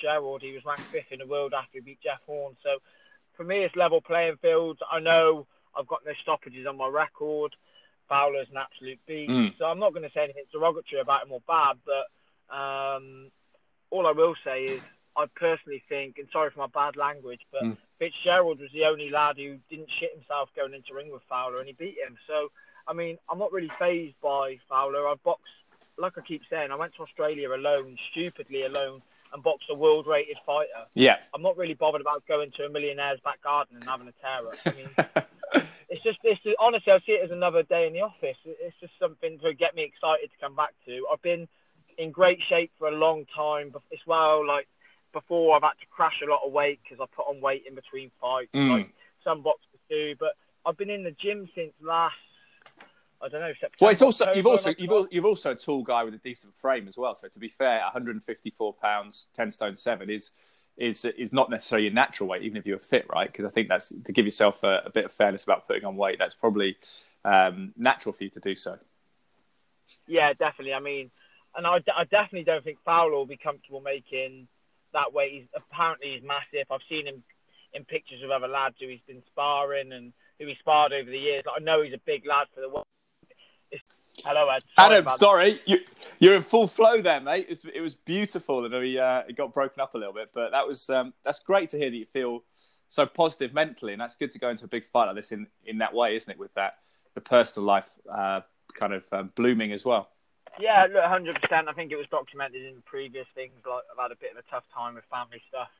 Sherwood, 0.00 0.42
he 0.42 0.52
was 0.52 0.64
ranked 0.64 0.82
fifth 0.82 1.12
in 1.12 1.18
the 1.18 1.26
world 1.26 1.54
after 1.54 1.70
he 1.74 1.80
beat 1.80 2.00
Jeff 2.02 2.20
Horn. 2.26 2.56
So 2.62 2.78
for 3.36 3.44
me, 3.44 3.64
it's 3.64 3.76
level 3.76 4.00
playing 4.00 4.36
field. 4.40 4.78
I 4.90 5.00
know 5.00 5.46
I've 5.76 5.86
got 5.86 6.02
no 6.06 6.12
stoppages 6.22 6.66
on 6.66 6.76
my 6.76 6.88
record. 6.88 7.54
Fowler's 8.08 8.48
an 8.50 8.58
absolute 8.58 9.00
beast. 9.06 9.30
Mm. 9.30 9.58
So 9.58 9.64
I'm 9.64 9.78
not 9.78 9.92
going 9.92 10.02
to 10.02 10.12
say 10.12 10.24
anything 10.24 10.44
derogatory 10.52 11.00
about 11.00 11.24
him 11.24 11.32
or 11.32 11.40
bad, 11.46 11.76
but 11.86 12.54
um, 12.54 13.30
all 13.90 14.06
I 14.06 14.12
will 14.12 14.34
say 14.44 14.64
is 14.64 14.82
I 15.16 15.26
personally 15.36 15.82
think, 15.88 16.18
and 16.18 16.28
sorry 16.32 16.50
for 16.50 16.60
my 16.60 16.66
bad 16.66 16.96
language, 16.96 17.40
but 17.52 17.62
Mm. 17.62 17.76
Fitzgerald 17.98 18.60
was 18.60 18.70
the 18.72 18.84
only 18.84 19.08
lad 19.10 19.36
who 19.36 19.56
didn't 19.70 19.88
shit 19.98 20.12
himself 20.12 20.50
going 20.56 20.74
into 20.74 20.92
ring 20.92 21.12
with 21.12 21.22
Fowler, 21.28 21.58
and 21.58 21.68
he 21.68 21.72
beat 21.72 21.96
him. 22.04 22.18
So, 22.26 22.50
I 22.88 22.92
mean, 22.92 23.16
I'm 23.30 23.38
not 23.38 23.52
really 23.52 23.70
phased 23.78 24.20
by 24.20 24.58
Fowler. 24.68 25.08
I've 25.08 25.22
boxed, 25.22 25.52
like 25.96 26.18
I 26.18 26.20
keep 26.20 26.42
saying, 26.52 26.72
I 26.72 26.74
went 26.74 26.94
to 26.96 27.02
Australia 27.02 27.54
alone, 27.54 27.96
stupidly 28.10 28.64
alone, 28.64 29.00
and 29.34 29.42
boxed 29.42 29.68
a 29.68 29.74
world-rated 29.74 30.36
fighter. 30.46 30.86
yeah, 30.94 31.16
I'm 31.34 31.42
not 31.42 31.56
really 31.58 31.74
bothered 31.74 32.00
about 32.00 32.24
going 32.26 32.52
to 32.56 32.64
a 32.64 32.70
millionaire's 32.70 33.20
back 33.24 33.42
garden 33.42 33.76
and 33.76 33.84
having 33.84 34.08
a 34.08 34.12
tear 34.22 34.48
up. 34.48 34.54
I 34.64 34.70
mean, 34.70 34.88
it's 35.90 36.02
just, 36.04 36.18
it's 36.22 36.40
just, 36.42 36.56
honestly, 36.60 36.92
I 36.92 37.00
see 37.00 37.12
it 37.12 37.24
as 37.24 37.30
another 37.32 37.62
day 37.64 37.86
in 37.86 37.92
the 37.92 38.00
office. 38.02 38.36
It's 38.44 38.76
just 38.80 38.92
something 38.98 39.38
to 39.40 39.52
get 39.52 39.74
me 39.74 39.82
excited 39.82 40.30
to 40.30 40.38
come 40.40 40.54
back 40.54 40.70
to. 40.86 41.04
I've 41.12 41.20
been 41.22 41.48
in 41.98 42.12
great 42.12 42.38
shape 42.48 42.70
for 42.78 42.88
a 42.88 42.92
long 42.96 43.26
time, 43.36 43.70
but 43.72 43.82
as 43.92 43.98
well, 44.06 44.46
like 44.46 44.68
before, 45.12 45.56
I've 45.56 45.62
had 45.62 45.78
to 45.80 45.86
crash 45.90 46.20
a 46.26 46.30
lot 46.30 46.40
of 46.46 46.52
weight 46.52 46.80
because 46.82 46.98
I 47.02 47.06
put 47.14 47.26
on 47.28 47.40
weight 47.40 47.64
in 47.68 47.74
between 47.74 48.10
fights, 48.20 48.50
Mm. 48.54 48.70
like 48.70 48.88
some 49.24 49.42
boxers 49.42 49.80
do. 49.90 50.14
But 50.18 50.34
I've 50.64 50.76
been 50.76 50.90
in 50.90 51.02
the 51.04 51.12
gym 51.12 51.48
since 51.54 51.72
last, 51.82 52.14
I 53.24 53.28
don't 53.28 53.40
know, 53.40 53.52
September. 53.52 53.76
Well, 53.80 53.90
it's 53.90 54.02
also 54.02 54.24
October, 54.24 54.36
you've 54.36 54.46
also 54.46 54.74
you've, 54.76 54.90
al- 54.90 55.08
you've 55.10 55.24
also 55.24 55.52
a 55.52 55.54
tall 55.54 55.82
guy 55.82 56.04
with 56.04 56.14
a 56.14 56.18
decent 56.18 56.54
frame 56.54 56.86
as 56.86 56.98
well. 56.98 57.14
So 57.14 57.28
to 57.28 57.38
be 57.38 57.48
fair, 57.48 57.80
154 57.80 58.74
pounds, 58.74 59.28
10 59.36 59.52
stone 59.52 59.76
seven 59.76 60.10
is 60.10 60.32
is 60.76 61.04
is 61.04 61.32
not 61.32 61.50
necessarily 61.50 61.86
your 61.86 61.94
natural 61.94 62.28
weight, 62.28 62.42
even 62.42 62.56
if 62.58 62.66
you're 62.66 62.78
fit, 62.78 63.06
right? 63.08 63.30
Because 63.30 63.46
I 63.46 63.50
think 63.50 63.68
that's 63.68 63.88
to 63.88 64.12
give 64.12 64.26
yourself 64.26 64.62
a, 64.62 64.82
a 64.86 64.90
bit 64.90 65.06
of 65.06 65.12
fairness 65.12 65.44
about 65.44 65.66
putting 65.66 65.84
on 65.84 65.96
weight. 65.96 66.18
That's 66.18 66.34
probably 66.34 66.76
um, 67.24 67.72
natural 67.76 68.12
for 68.12 68.24
you 68.24 68.30
to 68.30 68.40
do 68.40 68.54
so. 68.54 68.78
Yeah, 70.06 70.32
definitely. 70.34 70.74
I 70.74 70.80
mean, 70.80 71.10
and 71.56 71.66
I, 71.66 71.76
I 71.96 72.04
definitely 72.04 72.44
don't 72.44 72.64
think 72.64 72.78
Fowler 72.84 73.12
will 73.12 73.26
be 73.26 73.36
comfortable 73.36 73.80
making 73.80 74.48
that 74.92 75.12
weight. 75.12 75.32
He's 75.32 75.46
apparently 75.54 76.14
he's 76.14 76.22
massive. 76.22 76.66
I've 76.70 76.80
seen 76.88 77.06
him 77.06 77.22
in 77.72 77.84
pictures 77.84 78.22
of 78.22 78.30
other 78.30 78.48
lads 78.48 78.76
who 78.80 78.88
he's 78.88 79.00
been 79.06 79.22
sparring 79.26 79.92
and 79.92 80.12
who 80.38 80.46
he 80.46 80.56
sparred 80.60 80.92
over 80.92 81.10
the 81.10 81.18
years. 81.18 81.42
Like, 81.46 81.60
I 81.60 81.64
know 81.64 81.82
he's 81.82 81.94
a 81.94 82.00
big 82.04 82.26
lad 82.26 82.46
for 82.54 82.60
the 82.60 82.68
weight. 82.68 82.84
Hello, 84.22 84.48
Ed. 84.48 84.62
Sorry 84.76 84.92
Adam, 84.92 85.06
about 85.06 85.18
sorry, 85.18 85.60
you, 85.66 85.80
you're 86.18 86.36
in 86.36 86.42
full 86.42 86.66
flow 86.66 87.00
there, 87.00 87.20
mate. 87.20 87.46
It 87.48 87.50
was, 87.50 87.64
it 87.74 87.80
was 87.80 87.94
beautiful, 87.94 88.64
and 88.64 88.74
we 88.74 88.98
uh, 88.98 89.22
it 89.28 89.36
got 89.36 89.52
broken 89.52 89.80
up 89.80 89.94
a 89.94 89.98
little 89.98 90.12
bit, 90.12 90.30
but 90.32 90.52
that 90.52 90.66
was 90.66 90.88
um, 90.90 91.12
that's 91.24 91.40
great 91.40 91.70
to 91.70 91.78
hear 91.78 91.90
that 91.90 91.96
you 91.96 92.06
feel 92.06 92.44
so 92.88 93.06
positive 93.06 93.52
mentally, 93.52 93.92
and 93.92 94.00
that's 94.00 94.16
good 94.16 94.32
to 94.32 94.38
go 94.38 94.50
into 94.50 94.64
a 94.64 94.68
big 94.68 94.86
fight 94.86 95.06
like 95.06 95.16
this 95.16 95.32
in, 95.32 95.46
in 95.66 95.78
that 95.78 95.92
way, 95.92 96.16
isn't 96.16 96.30
it? 96.30 96.38
With 96.38 96.54
that 96.54 96.74
the 97.14 97.20
personal 97.20 97.66
life 97.66 97.90
uh, 98.12 98.40
kind 98.78 98.92
of 98.92 99.04
um, 99.12 99.32
blooming 99.34 99.72
as 99.72 99.84
well. 99.84 100.10
Yeah, 100.60 100.86
look, 100.92 101.02
hundred 101.04 101.40
percent. 101.40 101.68
I 101.68 101.72
think 101.72 101.90
it 101.90 101.96
was 101.96 102.06
documented 102.10 102.62
in 102.62 102.82
previous 102.86 103.26
things. 103.34 103.54
Like 103.66 103.82
I've 103.90 104.02
had 104.02 104.12
a 104.12 104.20
bit 104.20 104.32
of 104.32 104.38
a 104.38 104.50
tough 104.50 104.64
time 104.72 104.94
with 104.94 105.04
family 105.10 105.42
stuff. 105.48 105.70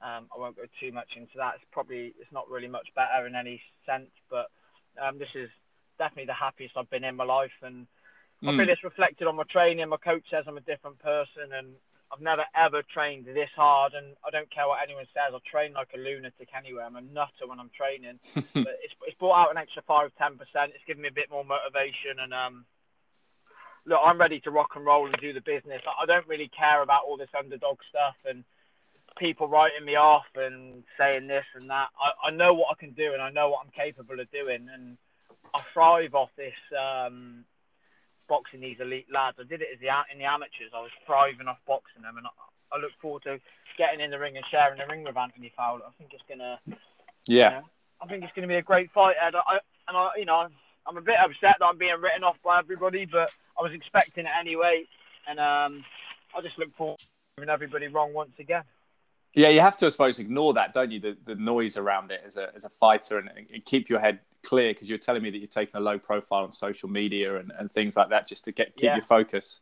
Um, 0.00 0.26
I 0.34 0.38
won't 0.38 0.56
go 0.56 0.62
too 0.80 0.92
much 0.92 1.10
into 1.16 1.34
that. 1.36 1.54
It's 1.56 1.64
probably 1.72 2.14
it's 2.20 2.32
not 2.32 2.48
really 2.48 2.68
much 2.68 2.88
better 2.94 3.26
in 3.26 3.34
any 3.34 3.60
sense, 3.86 4.10
but 4.30 4.46
um, 5.00 5.18
this 5.18 5.30
is 5.34 5.48
definitely 6.02 6.26
the 6.26 6.34
happiest 6.46 6.76
I've 6.76 6.90
been 6.90 7.04
in 7.04 7.14
my 7.14 7.24
life, 7.24 7.54
and 7.62 7.86
I 8.42 8.50
Mm. 8.50 8.56
feel 8.58 8.68
it's 8.70 8.82
reflected 8.82 9.28
on 9.28 9.36
my 9.36 9.44
training. 9.44 9.88
My 9.88 9.98
coach 9.98 10.28
says 10.28 10.44
I'm 10.48 10.56
a 10.58 10.68
different 10.72 10.98
person, 10.98 11.52
and 11.52 11.76
I've 12.10 12.20
never 12.20 12.44
ever 12.54 12.82
trained 12.82 13.24
this 13.24 13.50
hard. 13.54 13.94
And 13.94 14.16
I 14.26 14.30
don't 14.30 14.50
care 14.50 14.66
what 14.66 14.82
anyone 14.82 15.06
says. 15.14 15.32
I 15.32 15.38
train 15.48 15.72
like 15.74 15.94
a 15.94 15.98
lunatic 15.98 16.48
anyway. 16.52 16.82
I'm 16.82 16.96
a 16.96 17.00
nutter 17.00 17.46
when 17.46 17.60
I'm 17.60 17.70
training. 17.70 18.18
but 18.66 18.74
it's, 18.82 18.94
it's 19.06 19.18
brought 19.18 19.40
out 19.40 19.50
an 19.52 19.58
extra 19.62 19.82
five, 19.82 20.10
ten 20.18 20.36
percent. 20.36 20.72
It's 20.74 20.84
given 20.86 21.02
me 21.02 21.08
a 21.08 21.12
bit 21.20 21.30
more 21.30 21.44
motivation, 21.44 22.18
and 22.18 22.34
um, 22.34 22.66
look, 23.86 24.00
I'm 24.04 24.18
ready 24.18 24.40
to 24.40 24.50
rock 24.50 24.70
and 24.74 24.84
roll 24.84 25.06
and 25.06 25.16
do 25.20 25.32
the 25.32 25.40
business. 25.40 25.82
I 25.86 26.02
I 26.02 26.06
don't 26.06 26.26
really 26.26 26.48
care 26.48 26.82
about 26.82 27.04
all 27.06 27.16
this 27.16 27.32
underdog 27.38 27.78
stuff 27.88 28.16
and 28.28 28.44
people 29.18 29.46
writing 29.46 29.84
me 29.84 29.94
off 29.94 30.26
and 30.34 30.82
saying 30.98 31.28
this 31.28 31.44
and 31.54 31.70
that. 31.70 31.88
I, 32.00 32.28
I 32.28 32.30
know 32.30 32.54
what 32.54 32.68
I 32.72 32.80
can 32.80 32.92
do 32.92 33.12
and 33.12 33.22
I 33.22 33.30
know 33.30 33.50
what 33.50 33.60
I'm 33.64 33.70
capable 33.84 34.18
of 34.18 34.28
doing, 34.32 34.68
and 34.74 34.98
I 35.54 35.60
thrive 35.72 36.14
off 36.14 36.30
this 36.36 36.54
um, 36.72 37.44
boxing 38.28 38.60
these 38.60 38.78
elite 38.80 39.06
lads. 39.12 39.36
I 39.40 39.44
did 39.44 39.60
it 39.62 39.68
as 39.72 39.80
the 39.80 39.88
in 40.12 40.18
the 40.18 40.24
amateurs. 40.24 40.72
I 40.74 40.80
was 40.80 40.90
thriving 41.06 41.48
off 41.48 41.58
boxing 41.66 42.02
them, 42.02 42.16
and 42.16 42.26
I, 42.26 42.76
I 42.76 42.80
look 42.80 42.92
forward 43.00 43.22
to 43.24 43.38
getting 43.76 44.00
in 44.00 44.10
the 44.10 44.18
ring 44.18 44.36
and 44.36 44.44
sharing 44.50 44.78
the 44.78 44.86
ring 44.86 45.04
with 45.04 45.16
Anthony 45.16 45.52
Fowler. 45.56 45.82
I 45.86 45.92
think 45.98 46.12
it's 46.12 46.24
gonna. 46.28 46.58
Yeah. 47.26 47.44
you 47.44 47.56
know, 47.56 47.62
I 48.00 48.06
think 48.06 48.24
it's 48.24 48.32
going 48.34 48.48
to 48.48 48.52
be 48.52 48.58
a 48.58 48.62
great 48.62 48.90
fight, 48.90 49.14
Ed. 49.20 49.34
I, 49.36 49.58
and 49.88 49.96
I, 49.96 50.10
you 50.16 50.24
know, 50.24 50.48
I'm 50.86 50.96
a 50.96 51.00
bit 51.00 51.16
upset 51.18 51.56
that 51.58 51.64
I'm 51.64 51.78
being 51.78 52.00
written 52.00 52.24
off 52.24 52.36
by 52.44 52.58
everybody, 52.58 53.06
but 53.06 53.30
I 53.58 53.62
was 53.62 53.72
expecting 53.72 54.26
it 54.26 54.32
anyway, 54.38 54.84
and 55.28 55.38
um, 55.38 55.84
I 56.36 56.40
just 56.42 56.58
look 56.58 56.74
forward 56.76 56.98
to 56.98 57.06
proving 57.36 57.52
everybody 57.52 57.86
wrong 57.88 58.12
once 58.12 58.32
again. 58.38 58.64
Yeah, 59.34 59.48
you 59.48 59.60
have 59.60 59.76
to, 59.78 59.86
I 59.86 59.88
suppose, 59.88 60.18
ignore 60.18 60.52
that, 60.54 60.74
don't 60.74 60.90
you? 60.90 61.00
The, 61.00 61.16
the 61.24 61.34
noise 61.36 61.76
around 61.76 62.10
it 62.10 62.22
as 62.26 62.36
a, 62.36 62.50
as 62.54 62.64
a 62.64 62.68
fighter 62.68 63.18
and, 63.18 63.30
and 63.52 63.64
keep 63.64 63.88
your 63.88 64.00
head 64.00 64.18
clear 64.42 64.72
because 64.74 64.88
you're 64.88 64.98
telling 64.98 65.22
me 65.22 65.30
that 65.30 65.38
you're 65.38 65.46
taking 65.46 65.76
a 65.76 65.80
low 65.80 65.98
profile 65.98 66.44
on 66.44 66.52
social 66.52 66.88
media 66.88 67.38
and, 67.38 67.52
and 67.58 67.70
things 67.72 67.96
like 67.96 68.10
that 68.10 68.26
just 68.26 68.44
to 68.44 68.52
get 68.52 68.74
keep 68.76 68.84
Yeah. 68.84 68.96
your 68.96 69.04
focus. 69.04 69.60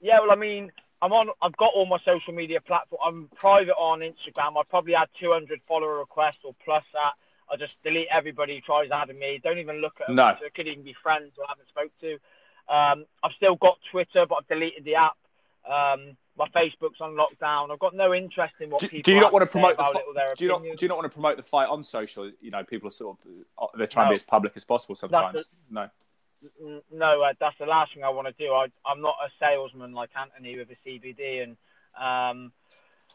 Yeah, 0.00 0.20
well, 0.20 0.30
I 0.30 0.36
mean, 0.36 0.70
I'm 1.02 1.12
on. 1.12 1.28
I've 1.42 1.56
got 1.56 1.72
all 1.74 1.86
my 1.86 1.98
social 2.04 2.32
media 2.32 2.60
platform. 2.60 3.00
I'm 3.04 3.28
private 3.36 3.74
on 3.74 4.00
Instagram. 4.00 4.56
I 4.58 4.62
probably 4.68 4.94
had 4.94 5.08
200 5.20 5.60
follower 5.66 5.98
requests 5.98 6.38
or 6.44 6.54
plus 6.64 6.84
that. 6.92 7.12
I 7.52 7.56
just 7.56 7.72
delete 7.82 8.08
everybody 8.10 8.54
who 8.56 8.60
tries 8.62 8.90
adding 8.90 9.18
me. 9.18 9.40
Don't 9.42 9.58
even 9.58 9.76
look 9.80 9.94
at 10.00 10.06
them. 10.06 10.16
No. 10.16 10.34
So 10.38 10.46
it 10.46 10.54
could 10.54 10.66
even 10.66 10.82
be 10.84 10.94
friends 11.02 11.32
who 11.36 11.42
I 11.42 11.46
haven't 11.48 11.68
spoke 11.68 11.92
to. 12.00 12.12
Um, 12.74 13.04
I've 13.22 13.32
still 13.36 13.56
got 13.56 13.78
Twitter, 13.90 14.24
but 14.26 14.36
I've 14.40 14.48
deleted 14.48 14.84
the 14.84 14.94
app. 14.94 15.16
Um, 15.66 16.16
my 16.36 16.48
Facebook's 16.48 17.00
on 17.00 17.12
lockdown. 17.14 17.70
I've 17.70 17.78
got 17.78 17.94
no 17.94 18.12
interest 18.12 18.54
in 18.60 18.70
what 18.70 18.80
Do, 18.80 18.88
people. 18.88 19.02
do 19.04 19.14
you 19.14 19.20
not 19.20 19.32
want 19.32 19.44
to 19.44 19.46
promote 19.50 19.76
the 19.76 19.84
fi- 19.84 19.90
it 19.98 20.04
or 20.08 20.14
their 20.14 20.34
do 20.34 20.44
you 20.44 20.50
not 20.50 20.62
do 20.62 20.76
you 20.80 20.88
not 20.88 20.96
want 20.98 21.04
to 21.10 21.14
promote 21.14 21.36
the 21.36 21.42
fight 21.44 21.68
on 21.68 21.84
social? 21.84 22.30
You 22.40 22.50
know, 22.50 22.64
people 22.64 22.88
are 22.88 22.90
sort 22.90 23.16
of 23.56 23.70
they're 23.78 23.86
trying 23.86 24.06
to 24.08 24.10
be 24.10 24.16
as 24.16 24.22
public 24.24 24.52
as 24.56 24.64
possible 24.64 24.94
sometimes. 24.96 25.48
No. 25.70 25.88
No, 26.92 27.22
uh, 27.22 27.32
that's 27.40 27.56
the 27.58 27.64
last 27.66 27.94
thing 27.94 28.04
I 28.04 28.10
want 28.10 28.26
to 28.26 28.34
do. 28.34 28.52
I, 28.52 28.66
I'm 28.84 29.00
not 29.00 29.14
a 29.24 29.30
salesman 29.40 29.92
like 29.94 30.10
Anthony 30.20 30.58
with 30.58 30.68
a 30.70 30.76
CBD, 30.88 31.42
and 31.42 31.52
um, 31.96 32.52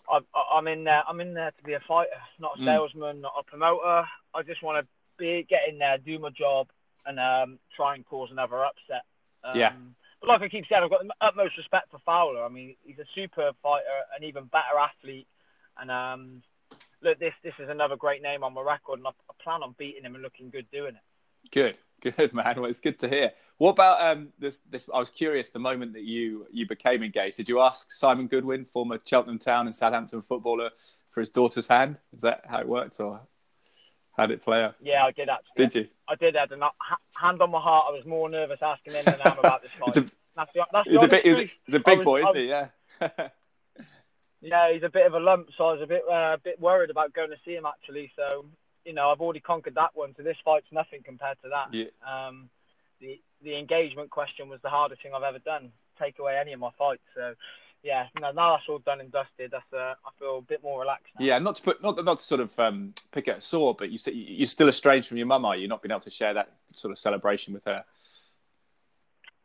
I, 0.09 0.19
I'm 0.53 0.67
in 0.67 0.83
there. 0.83 1.03
I'm 1.07 1.21
in 1.21 1.35
there 1.35 1.51
to 1.51 1.63
be 1.63 1.73
a 1.73 1.79
fighter, 1.87 2.09
not 2.39 2.57
a 2.57 2.61
Mm. 2.61 2.65
salesman, 2.65 3.21
not 3.21 3.33
a 3.39 3.43
promoter. 3.43 4.05
I 4.33 4.41
just 4.43 4.63
want 4.63 4.83
to 4.83 4.87
be 5.19 5.45
get 5.47 5.67
in 5.69 5.77
there, 5.77 5.97
do 5.99 6.17
my 6.17 6.29
job, 6.31 6.69
and 7.05 7.19
um, 7.19 7.59
try 7.75 7.93
and 7.93 8.03
cause 8.05 8.29
another 8.31 8.63
upset. 8.65 9.03
Um, 9.43 9.57
Yeah. 9.57 9.73
But 10.21 10.29
like 10.29 10.41
I 10.41 10.49
keep 10.49 10.65
saying, 10.67 10.83
I've 10.83 10.89
got 10.89 11.01
the 11.01 11.13
utmost 11.21 11.57
respect 11.57 11.91
for 11.91 11.99
Fowler. 12.05 12.43
I 12.43 12.49
mean, 12.49 12.75
he's 12.83 12.99
a 12.99 13.05
superb 13.15 13.55
fighter, 13.63 13.85
an 14.17 14.23
even 14.25 14.45
better 14.45 14.77
athlete, 14.79 15.27
and 15.79 15.89
um, 15.89 16.43
look, 17.01 17.19
this 17.19 17.33
this 17.43 17.53
is 17.59 17.69
another 17.69 17.95
great 17.95 18.21
name 18.21 18.43
on 18.43 18.53
my 18.53 18.61
record, 18.61 18.99
and 18.99 19.07
I, 19.07 19.11
I 19.11 19.43
plan 19.43 19.63
on 19.63 19.75
beating 19.77 20.03
him 20.03 20.15
and 20.15 20.23
looking 20.23 20.49
good 20.49 20.67
doing 20.71 20.95
it. 20.95 21.51
Good, 21.51 21.77
good 22.01 22.33
man. 22.33 22.55
Well, 22.57 22.69
it's 22.69 22.79
good 22.79 22.99
to 22.99 23.09
hear. 23.09 23.31
What 23.57 23.71
about 23.71 24.01
um, 24.01 24.29
this? 24.37 24.59
This 24.69 24.89
I 24.93 24.99
was 24.99 25.09
curious. 25.09 25.49
The 25.49 25.59
moment 25.59 25.93
that 25.93 26.03
you 26.03 26.47
you 26.51 26.67
became 26.67 27.03
engaged, 27.03 27.37
did 27.37 27.49
you 27.49 27.61
ask 27.61 27.91
Simon 27.91 28.27
Goodwin, 28.27 28.65
former 28.65 28.99
Cheltenham 29.03 29.39
Town 29.39 29.67
and 29.67 29.75
Southampton 29.75 30.21
footballer, 30.21 30.71
for 31.11 31.21
his 31.21 31.29
daughter's 31.29 31.67
hand? 31.67 31.97
Is 32.13 32.21
that 32.21 32.41
how 32.45 32.59
it 32.59 32.67
worked, 32.67 32.99
or 32.99 33.21
how 34.17 34.25
did 34.25 34.33
it 34.33 34.43
play 34.43 34.63
out? 34.63 34.75
Yeah, 34.81 35.05
I 35.05 35.11
did 35.11 35.29
actually. 35.29 35.65
Did 35.65 35.75
you? 35.75 35.87
I 36.09 36.15
did, 36.15 36.35
Ed, 36.35 36.51
and 36.51 36.63
I, 36.63 36.69
hand 37.21 37.41
on 37.41 37.51
my 37.51 37.59
heart, 37.59 37.85
I 37.89 37.91
was 37.91 38.05
more 38.05 38.29
nervous 38.29 38.59
asking 38.61 38.93
him 38.93 39.05
than 39.05 39.21
I 39.23 39.31
am 39.31 39.39
about 39.39 39.61
this 39.61 39.71
fight. 39.71 39.89
It's 39.89 39.97
a, 39.97 40.15
that's 40.35 40.53
the, 40.53 40.65
that's 40.71 40.89
he's 40.89 41.03
a 41.03 41.07
bit. 41.07 41.23
Truth. 41.23 41.57
he's 41.65 41.81
big 41.83 41.97
was- 41.99 42.05
boy, 42.05 42.21
isn't 42.23 42.35
he? 42.35 42.47
Yeah. 42.47 42.67
Yeah, 44.41 44.71
he's 44.71 44.83
a 44.83 44.89
bit 44.89 45.05
of 45.05 45.13
a 45.13 45.19
lump, 45.19 45.49
so 45.57 45.65
I 45.65 45.73
was 45.73 45.81
a 45.81 45.87
bit 45.87 46.01
uh, 46.09 46.35
a 46.35 46.37
bit 46.41 46.59
worried 46.59 46.89
about 46.89 47.13
going 47.13 47.29
to 47.29 47.35
see 47.43 47.55
him 47.55 47.65
actually. 47.65 48.11
So 48.15 48.45
you 48.85 48.93
know, 48.93 49.11
I've 49.11 49.19
already 49.19 49.41
conquered 49.41 49.75
that 49.75 49.91
one, 49.93 50.13
so 50.15 50.23
this 50.23 50.37
fight's 50.45 50.71
nothing 50.71 51.01
compared 51.03 51.37
to 51.43 51.49
that. 51.49 51.73
Yeah. 51.73 51.87
Um, 52.07 52.49
the 53.01 53.19
the 53.43 53.57
engagement 53.57 54.09
question 54.09 54.49
was 54.49 54.59
the 54.61 54.69
hardest 54.69 55.01
thing 55.03 55.11
I've 55.13 55.23
ever 55.23 55.39
done. 55.39 55.71
Take 56.01 56.19
away 56.19 56.37
any 56.39 56.53
of 56.53 56.59
my 56.59 56.69
fights. 56.77 57.03
So 57.15 57.33
yeah, 57.83 58.07
no, 58.19 58.31
now 58.31 58.55
that's 58.55 58.67
all 58.67 58.79
done 58.79 58.99
and 58.99 59.11
dusted. 59.11 59.51
That's 59.51 59.63
uh, 59.73 59.93
I 60.05 60.09
feel 60.17 60.39
a 60.39 60.41
bit 60.41 60.61
more 60.63 60.79
relaxed 60.81 61.13
now. 61.17 61.25
Yeah, 61.25 61.39
not 61.39 61.55
to 61.55 61.61
put 61.61 61.81
not 61.81 62.03
not 62.03 62.17
to 62.17 62.23
sort 62.23 62.41
of 62.41 62.57
um, 62.59 62.93
pick 63.11 63.27
at 63.27 63.37
a 63.37 63.41
sore, 63.41 63.73
but 63.73 63.89
you 63.89 63.99
you're 64.13 64.47
still 64.47 64.69
estranged 64.69 65.07
from 65.07 65.17
your 65.17 65.27
mum, 65.27 65.45
are 65.45 65.55
you? 65.55 65.67
Not 65.67 65.81
being 65.81 65.91
able 65.91 66.01
to 66.01 66.09
share 66.09 66.33
that 66.33 66.51
sort 66.73 66.91
of 66.91 66.97
celebration 66.97 67.53
with 67.53 67.63
her. 67.65 67.83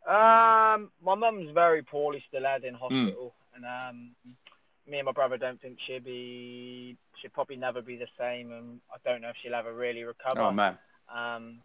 Um, 0.06 0.90
my 1.02 1.14
mum's 1.14 1.50
very 1.54 1.82
poorly 1.82 2.22
still, 2.28 2.44
Ed, 2.44 2.64
in 2.64 2.74
hospital, 2.74 3.32
and 3.54 3.64
um, 3.64 4.10
me 4.86 4.98
and 4.98 5.06
my 5.06 5.12
brother 5.12 5.38
don't 5.38 5.60
think 5.60 5.78
she'll 5.86 6.00
be. 6.00 6.96
She'll 7.22 7.30
probably 7.30 7.56
never 7.56 7.80
be 7.80 7.96
the 7.96 8.08
same, 8.18 8.52
and 8.52 8.80
I 8.92 8.96
don't 9.08 9.22
know 9.22 9.30
if 9.30 9.36
she'll 9.42 9.54
ever 9.54 9.72
really 9.72 10.02
recover. 10.02 10.40
Oh 10.40 10.50
man, 10.50 10.76
Um, 11.14 11.60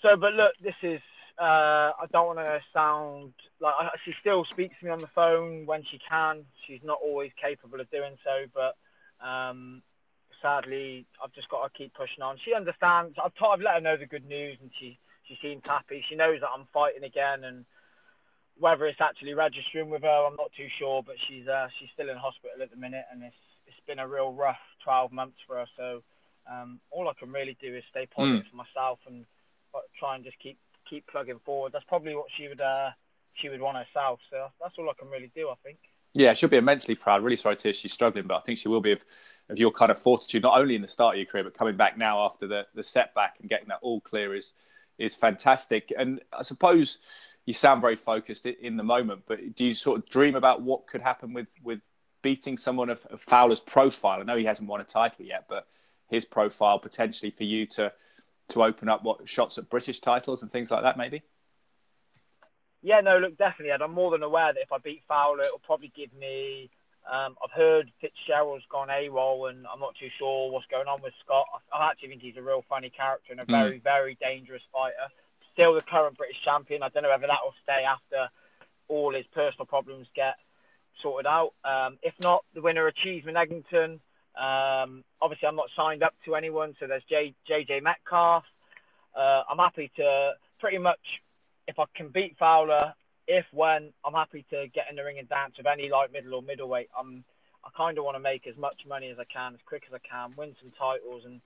so, 0.00 0.16
but 0.16 0.32
look, 0.32 0.52
this 0.62 0.74
is. 0.82 1.00
Uh, 1.38 1.92
I 2.00 2.06
don't 2.12 2.26
want 2.34 2.38
to 2.38 2.60
sound 2.72 3.34
like 3.60 3.74
she 4.04 4.12
still 4.20 4.44
speaks 4.50 4.74
to 4.80 4.86
me 4.86 4.90
on 4.90 5.00
the 5.02 5.10
phone 5.14 5.66
when 5.66 5.82
she 5.90 5.98
can. 6.08 6.44
She's 6.66 6.80
not 6.82 6.98
always 7.04 7.30
capable 7.40 7.80
of 7.80 7.90
doing 7.90 8.16
so, 8.24 8.46
but 8.54 8.76
um, 9.26 9.82
sadly, 10.40 11.04
I've 11.22 11.34
just 11.34 11.50
got 11.50 11.62
to 11.64 11.76
keep 11.76 11.92
pushing 11.92 12.22
on. 12.22 12.38
She 12.44 12.54
understands. 12.54 13.16
I've, 13.22 13.34
t- 13.34 13.44
I've 13.44 13.60
let 13.60 13.74
her 13.74 13.80
know 13.80 13.96
the 13.98 14.06
good 14.06 14.26
news, 14.26 14.56
and 14.62 14.70
she 14.78 14.98
she 15.28 15.36
seems 15.42 15.62
happy. 15.66 16.04
She 16.08 16.16
knows 16.16 16.40
that 16.40 16.48
I'm 16.56 16.66
fighting 16.72 17.04
again, 17.04 17.44
and 17.44 17.66
whether 18.58 18.86
it's 18.86 19.00
actually 19.00 19.34
registering 19.34 19.90
with 19.90 20.02
her, 20.02 20.26
I'm 20.26 20.36
not 20.36 20.52
too 20.56 20.68
sure. 20.78 21.02
But 21.02 21.16
she's 21.28 21.46
uh, 21.48 21.68
she's 21.78 21.90
still 21.92 22.08
in 22.08 22.16
hospital 22.16 22.62
at 22.62 22.70
the 22.70 22.76
minute, 22.76 23.04
and 23.12 23.22
it's 23.22 23.36
it's 23.66 23.80
been 23.86 23.98
a 23.98 24.08
real 24.08 24.32
rough 24.32 24.62
12 24.84 25.12
months 25.12 25.36
for 25.46 25.56
her. 25.56 25.66
So 25.76 26.02
um, 26.50 26.80
all 26.90 27.08
I 27.08 27.12
can 27.18 27.32
really 27.32 27.56
do 27.60 27.74
is 27.74 27.84
stay 27.90 28.06
positive 28.06 28.46
for 28.50 28.56
myself 28.56 28.98
and 29.06 29.26
uh, 29.74 29.80
try 29.98 30.14
and 30.14 30.24
just 30.24 30.38
keep 30.38 30.58
keep 30.88 31.06
plugging 31.08 31.40
forward. 31.44 31.72
That's 31.72 31.84
probably 31.88 32.14
what 32.14 32.26
she 32.36 32.48
would 32.48 32.60
uh, 32.60 32.90
she 33.34 33.48
would 33.48 33.60
want 33.60 33.76
herself. 33.76 34.20
So 34.30 34.46
that's 34.60 34.74
all 34.78 34.88
I 34.88 34.94
can 34.98 35.10
really 35.10 35.30
do. 35.34 35.48
I 35.48 35.54
think. 35.64 35.78
yeah, 36.14 36.32
she'll 36.34 36.48
be 36.48 36.56
immensely 36.56 36.94
proud. 36.94 37.22
Really 37.22 37.36
sorry 37.36 37.56
to 37.56 37.62
hear 37.64 37.72
she's 37.72 37.92
struggling, 37.92 38.26
but 38.26 38.36
I 38.36 38.40
think 38.40 38.58
she 38.58 38.68
will 38.68 38.80
be 38.80 38.92
of, 38.92 39.04
of 39.50 39.58
your 39.58 39.70
kind 39.70 39.90
of 39.90 39.98
fortitude, 39.98 40.42
not 40.42 40.58
only 40.58 40.74
in 40.74 40.82
the 40.82 40.88
start 40.88 41.14
of 41.14 41.18
your 41.18 41.26
career, 41.26 41.44
but 41.44 41.54
coming 41.56 41.76
back 41.76 41.98
now 41.98 42.24
after 42.24 42.46
the, 42.46 42.66
the 42.74 42.82
setback 42.82 43.36
and 43.40 43.50
getting 43.50 43.68
that 43.68 43.78
all 43.82 44.00
clear 44.00 44.34
is 44.34 44.54
is 44.98 45.14
fantastic. 45.14 45.92
And 45.96 46.20
I 46.32 46.42
suppose 46.42 46.98
you 47.44 47.52
sound 47.52 47.80
very 47.82 47.96
focused 47.96 48.46
in 48.46 48.76
the 48.76 48.82
moment, 48.82 49.22
but 49.28 49.54
do 49.54 49.66
you 49.66 49.74
sort 49.74 49.98
of 49.98 50.08
dream 50.08 50.34
about 50.34 50.62
what 50.62 50.86
could 50.86 51.02
happen 51.02 51.34
with 51.34 51.48
with 51.62 51.80
beating 52.22 52.56
someone 52.58 52.88
of, 52.90 53.04
of 53.10 53.20
Fowler's 53.20 53.60
profile? 53.60 54.20
I 54.20 54.24
know 54.24 54.36
he 54.36 54.46
hasn't 54.46 54.68
won 54.68 54.80
a 54.80 54.84
title 54.84 55.26
yet, 55.26 55.44
but 55.48 55.66
his 56.08 56.24
profile 56.24 56.78
potentially 56.78 57.30
for 57.30 57.44
you 57.44 57.66
to 57.66 57.92
to 58.48 58.62
open 58.62 58.88
up 58.88 59.02
what 59.02 59.28
shots 59.28 59.58
at 59.58 59.68
British 59.68 60.00
titles 60.00 60.42
and 60.42 60.50
things 60.50 60.70
like 60.70 60.82
that, 60.82 60.96
maybe. 60.96 61.22
Yeah, 62.82 63.00
no, 63.00 63.18
look, 63.18 63.36
definitely, 63.36 63.72
Ed. 63.72 63.82
I'm 63.82 63.92
more 63.92 64.12
than 64.12 64.22
aware 64.22 64.52
that 64.52 64.60
if 64.60 64.70
I 64.70 64.78
beat 64.78 65.02
Fowler, 65.08 65.40
it'll 65.40 65.58
probably 65.58 65.92
give 65.96 66.12
me. 66.14 66.70
Um, 67.10 67.36
I've 67.42 67.52
heard 67.52 67.90
Fitzgerald's 68.00 68.64
gone 68.70 68.88
AWOL, 68.88 69.50
and 69.50 69.66
I'm 69.66 69.80
not 69.80 69.94
too 69.98 70.08
sure 70.18 70.50
what's 70.50 70.66
going 70.66 70.88
on 70.88 71.02
with 71.02 71.12
Scott. 71.24 71.46
I, 71.72 71.78
I 71.78 71.90
actually 71.90 72.08
think 72.10 72.22
he's 72.22 72.36
a 72.36 72.42
real 72.42 72.64
funny 72.68 72.90
character 72.90 73.32
and 73.32 73.40
a 73.40 73.44
very, 73.44 73.78
very 73.78 74.16
dangerous 74.20 74.62
fighter. 74.72 75.10
Still 75.52 75.74
the 75.74 75.82
current 75.82 76.16
British 76.16 76.36
champion. 76.44 76.82
I 76.82 76.88
don't 76.88 77.02
know 77.02 77.08
whether 77.08 77.26
that 77.26 77.42
will 77.44 77.54
stay 77.62 77.84
after 77.84 78.28
all 78.88 79.14
his 79.14 79.26
personal 79.34 79.66
problems 79.66 80.06
get 80.14 80.34
sorted 81.02 81.26
out. 81.26 81.54
Um, 81.64 81.98
if 82.02 82.14
not, 82.20 82.44
the 82.54 82.62
winner 82.62 82.86
of 82.86 82.94
Cheeseman 82.96 83.34
Eggington. 83.34 84.00
Um, 84.36 85.04
obviously, 85.22 85.48
I'm 85.48 85.56
not 85.56 85.68
signed 85.76 86.02
up 86.02 86.14
to 86.24 86.34
anyone, 86.34 86.74
so 86.78 86.86
there's 86.86 87.02
J, 87.08 87.34
JJ 87.48 87.82
Metcalf. 87.82 88.44
Uh, 89.16 89.42
I'm 89.50 89.58
happy 89.58 89.90
to 89.96 90.32
pretty 90.60 90.78
much, 90.78 91.00
if 91.66 91.78
I 91.78 91.84
can 91.94 92.08
beat 92.08 92.36
Fowler, 92.38 92.94
if 93.26 93.44
when 93.52 93.92
I'm 94.04 94.12
happy 94.12 94.44
to 94.50 94.66
get 94.74 94.86
in 94.90 94.96
the 94.96 95.04
ring 95.04 95.18
and 95.18 95.28
dance 95.28 95.54
with 95.56 95.66
any 95.66 95.88
light 95.88 96.12
middle 96.12 96.34
or 96.34 96.42
middleweight. 96.42 96.88
I'm 96.98 97.24
I 97.64 97.70
kind 97.76 97.98
of 97.98 98.04
want 98.04 98.14
to 98.14 98.20
make 98.20 98.46
as 98.46 98.56
much 98.56 98.82
money 98.88 99.08
as 99.10 99.18
I 99.18 99.24
can, 99.24 99.54
as 99.54 99.60
quick 99.66 99.82
as 99.88 99.94
I 99.94 99.98
can, 100.08 100.32
win 100.36 100.54
some 100.62 100.70
titles, 100.78 101.22
and 101.24 101.40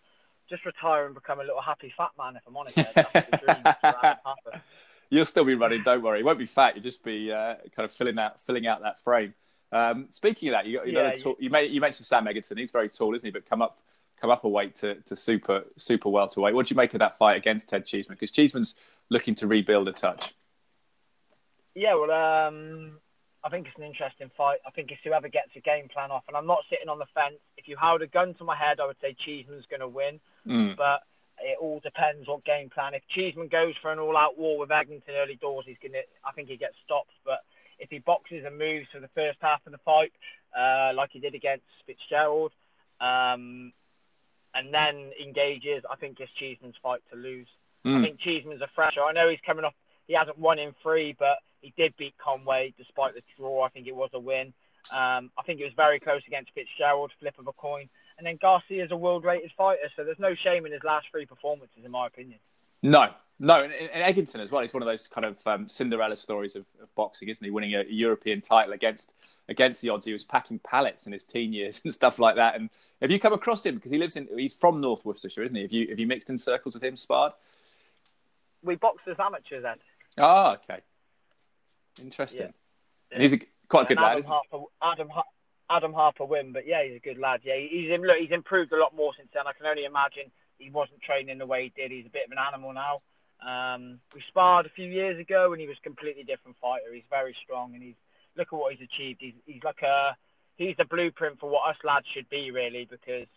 just 0.50 0.66
retire 0.66 1.06
and 1.06 1.14
become 1.14 1.40
a 1.40 1.42
little 1.42 1.62
happy 1.62 1.92
fat 1.96 2.10
man. 2.18 2.36
If 2.36 2.42
I'm 2.46 2.56
honest, 2.56 2.76
Ed. 2.76 2.92
that's 2.94 3.30
the 3.30 3.36
dream. 3.38 4.60
You'll 5.10 5.24
still 5.24 5.44
be 5.44 5.54
running. 5.54 5.82
Don't 5.82 6.02
worry. 6.02 6.18
You 6.18 6.24
won't 6.24 6.38
be 6.38 6.46
fat. 6.46 6.76
You'll 6.76 6.84
just 6.84 7.02
be 7.02 7.32
uh, 7.32 7.54
kind 7.74 7.84
of 7.84 7.92
filling 7.92 8.18
out 8.18 8.40
filling 8.40 8.66
out 8.66 8.82
that 8.82 9.00
frame. 9.00 9.34
Um, 9.72 10.06
speaking 10.10 10.48
of 10.48 10.54
that, 10.54 10.66
you, 10.66 10.80
you, 10.84 10.98
Yeah, 10.98 11.12
tall, 11.14 11.36
you, 11.38 11.56
you 11.58 11.80
mentioned 11.80 12.06
Sam 12.06 12.24
Eggington. 12.26 12.58
He's 12.58 12.72
very 12.72 12.88
tall, 12.88 13.14
isn't 13.14 13.26
he? 13.26 13.30
But 13.30 13.48
come 13.48 13.62
up 13.62 13.78
come 14.20 14.30
up 14.30 14.44
a 14.44 14.48
weight 14.48 14.76
to, 14.76 14.96
to 14.96 15.16
super 15.16 15.64
super 15.76 16.08
welterweight. 16.08 16.54
What 16.54 16.66
do 16.66 16.72
you 16.74 16.76
make 16.76 16.92
of 16.94 16.98
that 17.00 17.16
fight 17.18 17.36
against 17.36 17.70
Ted 17.70 17.86
Cheeseman? 17.86 18.16
Because 18.16 18.30
Cheeseman's 18.32 18.74
looking 19.08 19.34
to 19.36 19.46
rebuild 19.46 19.88
a 19.88 19.92
touch. 19.92 20.34
Yeah, 21.74 21.94
well, 21.94 22.10
um, 22.10 22.98
I 23.44 23.48
think 23.48 23.68
it's 23.68 23.76
an 23.78 23.84
interesting 23.84 24.30
fight. 24.36 24.58
I 24.66 24.70
think 24.70 24.90
it's 24.90 25.00
whoever 25.04 25.28
gets 25.28 25.50
a 25.56 25.60
game 25.60 25.88
plan 25.88 26.10
off, 26.10 26.24
and 26.28 26.36
I'm 26.36 26.46
not 26.46 26.64
sitting 26.68 26.88
on 26.88 26.98
the 26.98 27.06
fence. 27.14 27.36
If 27.56 27.68
you 27.68 27.76
held 27.80 28.02
a 28.02 28.06
gun 28.06 28.34
to 28.34 28.44
my 28.44 28.56
head, 28.56 28.80
I 28.80 28.86
would 28.86 28.96
say 29.00 29.16
Cheeseman's 29.24 29.66
going 29.70 29.80
to 29.80 29.88
win, 29.88 30.20
Mm. 30.46 30.76
but 30.76 31.02
it 31.42 31.56
all 31.60 31.80
depends 31.80 32.28
what 32.28 32.44
game 32.44 32.70
plan. 32.70 32.94
If 32.94 33.02
Cheeseman 33.08 33.48
goes 33.48 33.74
for 33.80 33.92
an 33.92 33.98
all-out 33.98 34.36
war 34.36 34.58
with 34.58 34.70
Eggington 34.70 35.14
early 35.16 35.36
doors, 35.36 35.64
he's 35.66 35.78
going 35.80 35.92
to. 35.92 36.02
I 36.24 36.32
think 36.32 36.48
he 36.48 36.56
gets 36.56 36.74
stopped, 36.84 37.12
but 37.24 37.40
if 37.80 37.90
he 37.90 37.98
boxes 37.98 38.44
and 38.46 38.56
moves 38.58 38.86
for 38.92 39.00
the 39.00 39.08
first 39.08 39.38
half 39.40 39.60
of 39.66 39.72
the 39.72 39.78
fight, 39.78 40.12
uh, 40.56 40.92
like 40.94 41.10
he 41.12 41.18
did 41.18 41.34
against 41.34 41.64
Fitzgerald, 41.86 42.52
um, 43.00 43.72
and 44.54 44.72
then 44.72 45.12
engages, 45.22 45.82
I 45.90 45.96
think 45.96 46.20
it's 46.20 46.32
Cheeseman's 46.32 46.76
fight 46.82 47.00
to 47.10 47.16
lose. 47.16 47.48
I 47.84 47.88
Mm. 47.88 48.02
think 48.02 48.20
Cheeseman's 48.20 48.60
a 48.60 48.66
fresher. 48.68 49.02
I 49.02 49.12
know 49.12 49.28
he's 49.28 49.40
coming 49.40 49.64
off. 49.64 49.74
He 50.06 50.14
hasn't 50.14 50.38
won 50.38 50.58
in 50.58 50.74
three, 50.82 51.12
but 51.12 51.38
he 51.62 51.72
did 51.76 51.96
beat 51.96 52.16
Conway 52.18 52.74
despite 52.76 53.14
the 53.14 53.22
draw. 53.36 53.62
I 53.62 53.68
think 53.70 53.86
it 53.86 53.94
was 53.94 54.10
a 54.12 54.18
win. 54.18 54.52
Um, 54.90 55.30
I 55.38 55.42
think 55.42 55.60
it 55.60 55.64
was 55.64 55.72
very 55.74 56.00
close 56.00 56.22
against 56.26 56.50
Fitzgerald, 56.52 57.12
flip 57.20 57.38
of 57.38 57.46
a 57.46 57.52
coin. 57.52 57.88
And 58.18 58.26
then 58.26 58.36
Garcia 58.36 58.84
is 58.84 58.90
a 58.90 58.96
world-rated 58.96 59.52
fighter, 59.56 59.90
so 59.96 60.04
there's 60.04 60.18
no 60.18 60.34
shame 60.34 60.66
in 60.66 60.72
his 60.72 60.84
last 60.84 61.06
three 61.10 61.26
performances, 61.26 61.84
in 61.84 61.90
my 61.90 62.06
opinion. 62.06 62.38
No, 62.82 63.14
no, 63.42 63.62
and, 63.62 63.72
and 63.72 64.16
Eggington 64.16 64.40
as 64.40 64.50
well. 64.50 64.60
He's 64.60 64.74
one 64.74 64.82
of 64.82 64.86
those 64.86 65.08
kind 65.08 65.24
of 65.24 65.44
um, 65.46 65.66
Cinderella 65.66 66.14
stories 66.14 66.56
of, 66.56 66.66
of 66.80 66.94
boxing, 66.94 67.30
isn't 67.30 67.42
he? 67.42 67.50
Winning 67.50 67.74
a, 67.74 67.84
European 67.88 68.42
title 68.42 68.74
against 68.74 69.12
against 69.48 69.80
the 69.80 69.88
odds. 69.88 70.04
He 70.04 70.12
was 70.12 70.24
packing 70.24 70.58
pallets 70.58 71.06
in 71.06 71.12
his 71.12 71.24
teen 71.24 71.54
years 71.54 71.80
and 71.84 71.92
stuff 71.92 72.18
like 72.18 72.36
that. 72.36 72.54
And 72.54 72.68
have 73.00 73.10
you 73.10 73.18
come 73.18 73.32
across 73.32 73.64
him 73.64 73.76
because 73.76 73.92
he 73.92 73.96
lives 73.96 74.16
in? 74.16 74.28
He's 74.36 74.54
from 74.54 74.82
North 74.82 75.06
Worcestershire, 75.06 75.42
isn't 75.42 75.56
he? 75.56 75.62
Have 75.62 75.72
you 75.72 75.88
have 75.88 75.98
you 75.98 76.06
mixed 76.06 76.28
in 76.28 76.36
circles 76.36 76.74
with 76.74 76.84
him, 76.84 76.96
sparred? 76.96 77.32
We 78.62 78.76
boxed 78.76 79.08
as 79.08 79.16
amateurs 79.18 79.62
then. 79.62 79.76
Ah, 80.18 80.58
okay, 80.62 80.80
interesting. 81.98 82.40
Yeah. 82.42 82.50
And 83.12 83.22
he's 83.22 83.32
a, 83.32 83.40
quite 83.68 83.86
a 83.86 83.88
good 83.88 83.96
lad, 83.96 84.18
Adam 84.18 84.22
he? 84.22 84.28
Harper, 84.28 84.64
Adam, 84.82 85.08
Adam 85.70 85.92
Harper 85.94 86.26
win, 86.26 86.52
but 86.52 86.66
yeah, 86.66 86.84
he's 86.84 86.96
a 86.96 87.00
good 87.00 87.18
lad. 87.18 87.40
Yeah, 87.42 87.56
he's 87.56 87.88
look, 87.98 88.18
he's 88.18 88.32
improved 88.32 88.70
a 88.72 88.78
lot 88.78 88.94
more 88.94 89.12
since 89.16 89.30
then. 89.32 89.46
I 89.46 89.54
can 89.54 89.64
only 89.64 89.86
imagine 89.86 90.24
he 90.58 90.68
wasn't 90.68 91.00
training 91.00 91.38
the 91.38 91.46
way 91.46 91.72
he 91.74 91.80
did. 91.80 91.90
He's 91.90 92.04
a 92.04 92.10
bit 92.10 92.26
of 92.26 92.32
an 92.32 92.38
animal 92.38 92.74
now. 92.74 93.00
Um, 93.46 94.00
we 94.14 94.22
sparred 94.28 94.66
a 94.66 94.70
few 94.70 94.86
years 94.86 95.18
ago, 95.18 95.52
and 95.52 95.60
he 95.60 95.66
was 95.66 95.78
a 95.78 95.88
completely 95.88 96.24
different 96.24 96.56
fighter. 96.60 96.92
He's 96.92 97.08
very 97.08 97.34
strong, 97.42 97.74
and 97.74 97.82
he's 97.82 97.96
look 98.36 98.48
at 98.52 98.58
what 98.58 98.74
he's 98.74 98.86
achieved. 98.86 99.20
He's 99.20 99.34
he's 99.46 99.64
like 99.64 99.82
a 99.82 100.16
he's 100.56 100.76
the 100.76 100.84
blueprint 100.84 101.40
for 101.40 101.48
what 101.48 101.68
us 101.68 101.76
lads 101.84 102.06
should 102.14 102.28
be, 102.28 102.50
really, 102.50 102.86
because 102.90 103.28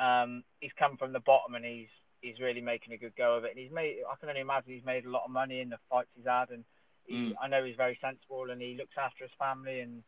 um, 0.00 0.44
he's 0.60 0.72
come 0.78 0.96
from 0.96 1.12
the 1.12 1.20
bottom 1.20 1.54
and 1.54 1.64
he's 1.64 1.88
he's 2.20 2.38
really 2.38 2.60
making 2.60 2.92
a 2.92 2.98
good 2.98 3.16
go 3.16 3.36
of 3.36 3.44
it. 3.44 3.50
And 3.50 3.58
he's 3.58 3.72
made 3.72 3.98
I 4.10 4.14
can 4.20 4.28
only 4.28 4.40
imagine 4.40 4.72
he's 4.72 4.84
made 4.84 5.04
a 5.04 5.10
lot 5.10 5.24
of 5.24 5.30
money 5.30 5.60
in 5.60 5.70
the 5.70 5.78
fights 5.88 6.10
he's 6.16 6.26
had, 6.26 6.50
and 6.50 6.64
he, 7.06 7.14
Mm. 7.14 7.32
I 7.42 7.48
know 7.48 7.64
he's 7.64 7.76
very 7.76 7.98
sensible 8.00 8.50
and 8.50 8.62
he 8.62 8.76
looks 8.76 8.96
after 8.96 9.24
his 9.24 9.32
family 9.38 9.80
and 9.80 10.02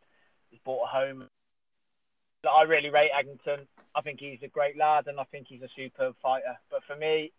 he's 0.50 0.60
bought 0.64 0.84
a 0.84 0.86
home. 0.86 1.28
I 2.48 2.62
really 2.62 2.90
rate 2.90 3.10
Eggington. 3.10 3.66
I 3.94 4.00
think 4.02 4.20
he's 4.20 4.42
a 4.42 4.48
great 4.48 4.76
lad 4.76 5.06
and 5.08 5.18
I 5.18 5.24
think 5.24 5.46
he's 5.48 5.62
a 5.62 5.68
superb 5.74 6.14
fighter. 6.22 6.58
But 6.70 6.84
for 6.84 6.96
me, 6.96 7.32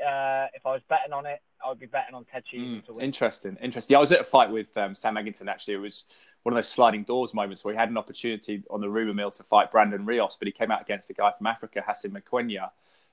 uh, 0.00 0.46
if 0.54 0.66
I 0.66 0.72
was 0.72 0.82
betting 0.88 1.12
on 1.12 1.26
it, 1.26 1.40
I 1.64 1.68
would 1.68 1.78
be 1.78 1.86
betting 1.86 2.14
on 2.14 2.24
Ted 2.24 2.44
to 2.50 2.56
Mm, 2.56 2.88
win. 2.88 3.04
interesting, 3.04 3.56
interesting. 3.62 3.94
Yeah, 3.94 3.98
I 3.98 4.00
was 4.00 4.12
at 4.12 4.20
a 4.20 4.24
fight 4.24 4.50
with 4.50 4.74
um, 4.76 4.94
Sam 4.94 5.14
Eggington. 5.16 5.48
Actually, 5.48 5.74
it 5.74 5.78
was 5.78 6.06
one 6.42 6.52
of 6.52 6.56
those 6.56 6.68
sliding 6.68 7.04
doors 7.04 7.34
moments 7.34 7.64
where 7.64 7.74
he 7.74 7.78
had 7.78 7.90
an 7.90 7.98
opportunity 7.98 8.62
on 8.70 8.80
the 8.80 8.88
rumor 8.88 9.12
mill 9.14 9.30
to 9.32 9.42
fight 9.42 9.70
Brandon 9.70 10.06
Rios, 10.06 10.36
but 10.38 10.46
he 10.46 10.52
came 10.52 10.70
out 10.70 10.80
against 10.80 11.10
a 11.10 11.12
guy 11.12 11.30
from 11.36 11.46
Africa, 11.46 11.82
Hassan 11.86 12.12
Mwakinyo, 12.12 12.70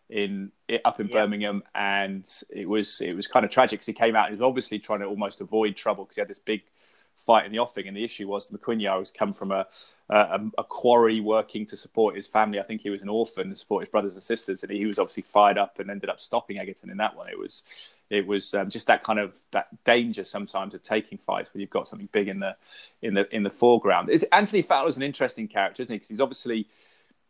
in 0.10 0.52
up 0.86 1.00
in 1.02 1.08
Yeah. 1.08 1.14
Birmingham, 1.14 1.64
and 1.76 2.26
it 2.50 2.68
was 2.68 3.02
it 3.02 3.14
was 3.14 3.28
kind 3.28 3.44
of 3.46 3.52
tragic 3.52 3.80
because 3.80 3.88
he 3.88 3.94
came 3.94 4.16
out 4.16 4.28
and 4.28 4.36
he 4.36 4.42
was 4.42 4.48
obviously 4.48 4.80
trying 4.80 5.00
to 5.00 5.06
almost 5.06 5.42
avoid 5.42 5.76
trouble 5.76 6.06
because 6.06 6.16
he 6.16 6.22
had 6.22 6.30
this 6.30 6.40
big 6.40 6.64
fight 7.18 7.46
in 7.46 7.52
the 7.52 7.60
offing, 7.60 7.88
and 7.88 7.98
the 7.98 8.04
issue 8.04 8.28
was 8.28 8.48
the 8.48 8.90
has 8.90 9.12
come 9.12 9.34
from 9.34 9.52
a, 9.52 9.68
a 10.10 10.40
a 10.58 10.64
quarry 10.64 11.20
working 11.20 11.66
to 11.66 11.76
support 11.76 12.16
his 12.16 12.28
family. 12.28 12.60
I 12.60 12.64
think 12.64 12.82
he 12.82 12.90
was 12.90 13.02
an 13.02 13.10
orphan 13.10 13.50
to 13.50 13.56
support 13.56 13.84
his 13.84 13.90
brothers 13.90 14.14
and 14.14 14.24
sisters, 14.24 14.64
and 14.64 14.72
he 14.72 14.86
was 14.86 15.00
obviously 15.00 15.24
fired 15.24 15.58
up 15.58 15.80
and 15.80 15.90
ended 15.90 16.10
up 16.10 16.22
stopping 16.22 16.58
Eggington 16.58 16.92
in 16.92 16.98
that 16.98 17.16
one. 17.16 17.28
It 17.28 17.38
was 17.38 17.64
it 18.10 18.26
was 18.26 18.54
um, 18.54 18.70
just 18.70 18.88
that 18.88 19.04
kind 19.04 19.20
of 19.20 19.38
that 19.52 19.68
danger 19.84 20.24
sometimes 20.24 20.74
of 20.74 20.84
taking 20.84 21.18
fights 21.18 21.54
when 21.54 21.62
you've 21.62 21.70
got 21.70 21.88
something 21.88 22.10
big 22.12 22.28
in 22.28 22.40
the 22.40 22.56
in 23.02 23.16
the 23.16 23.36
in 23.36 23.44
the 23.44 23.50
foreground. 23.50 24.10
Is 24.10 24.24
Anthony 24.32 24.62
Fowler's 24.62 24.98
an 24.98 25.04
interesting 25.04 25.48
character, 25.48 25.82
isn't 25.82 25.92
he? 25.92 25.98
Because 25.98 26.10
he's 26.10 26.22
obviously 26.22 26.68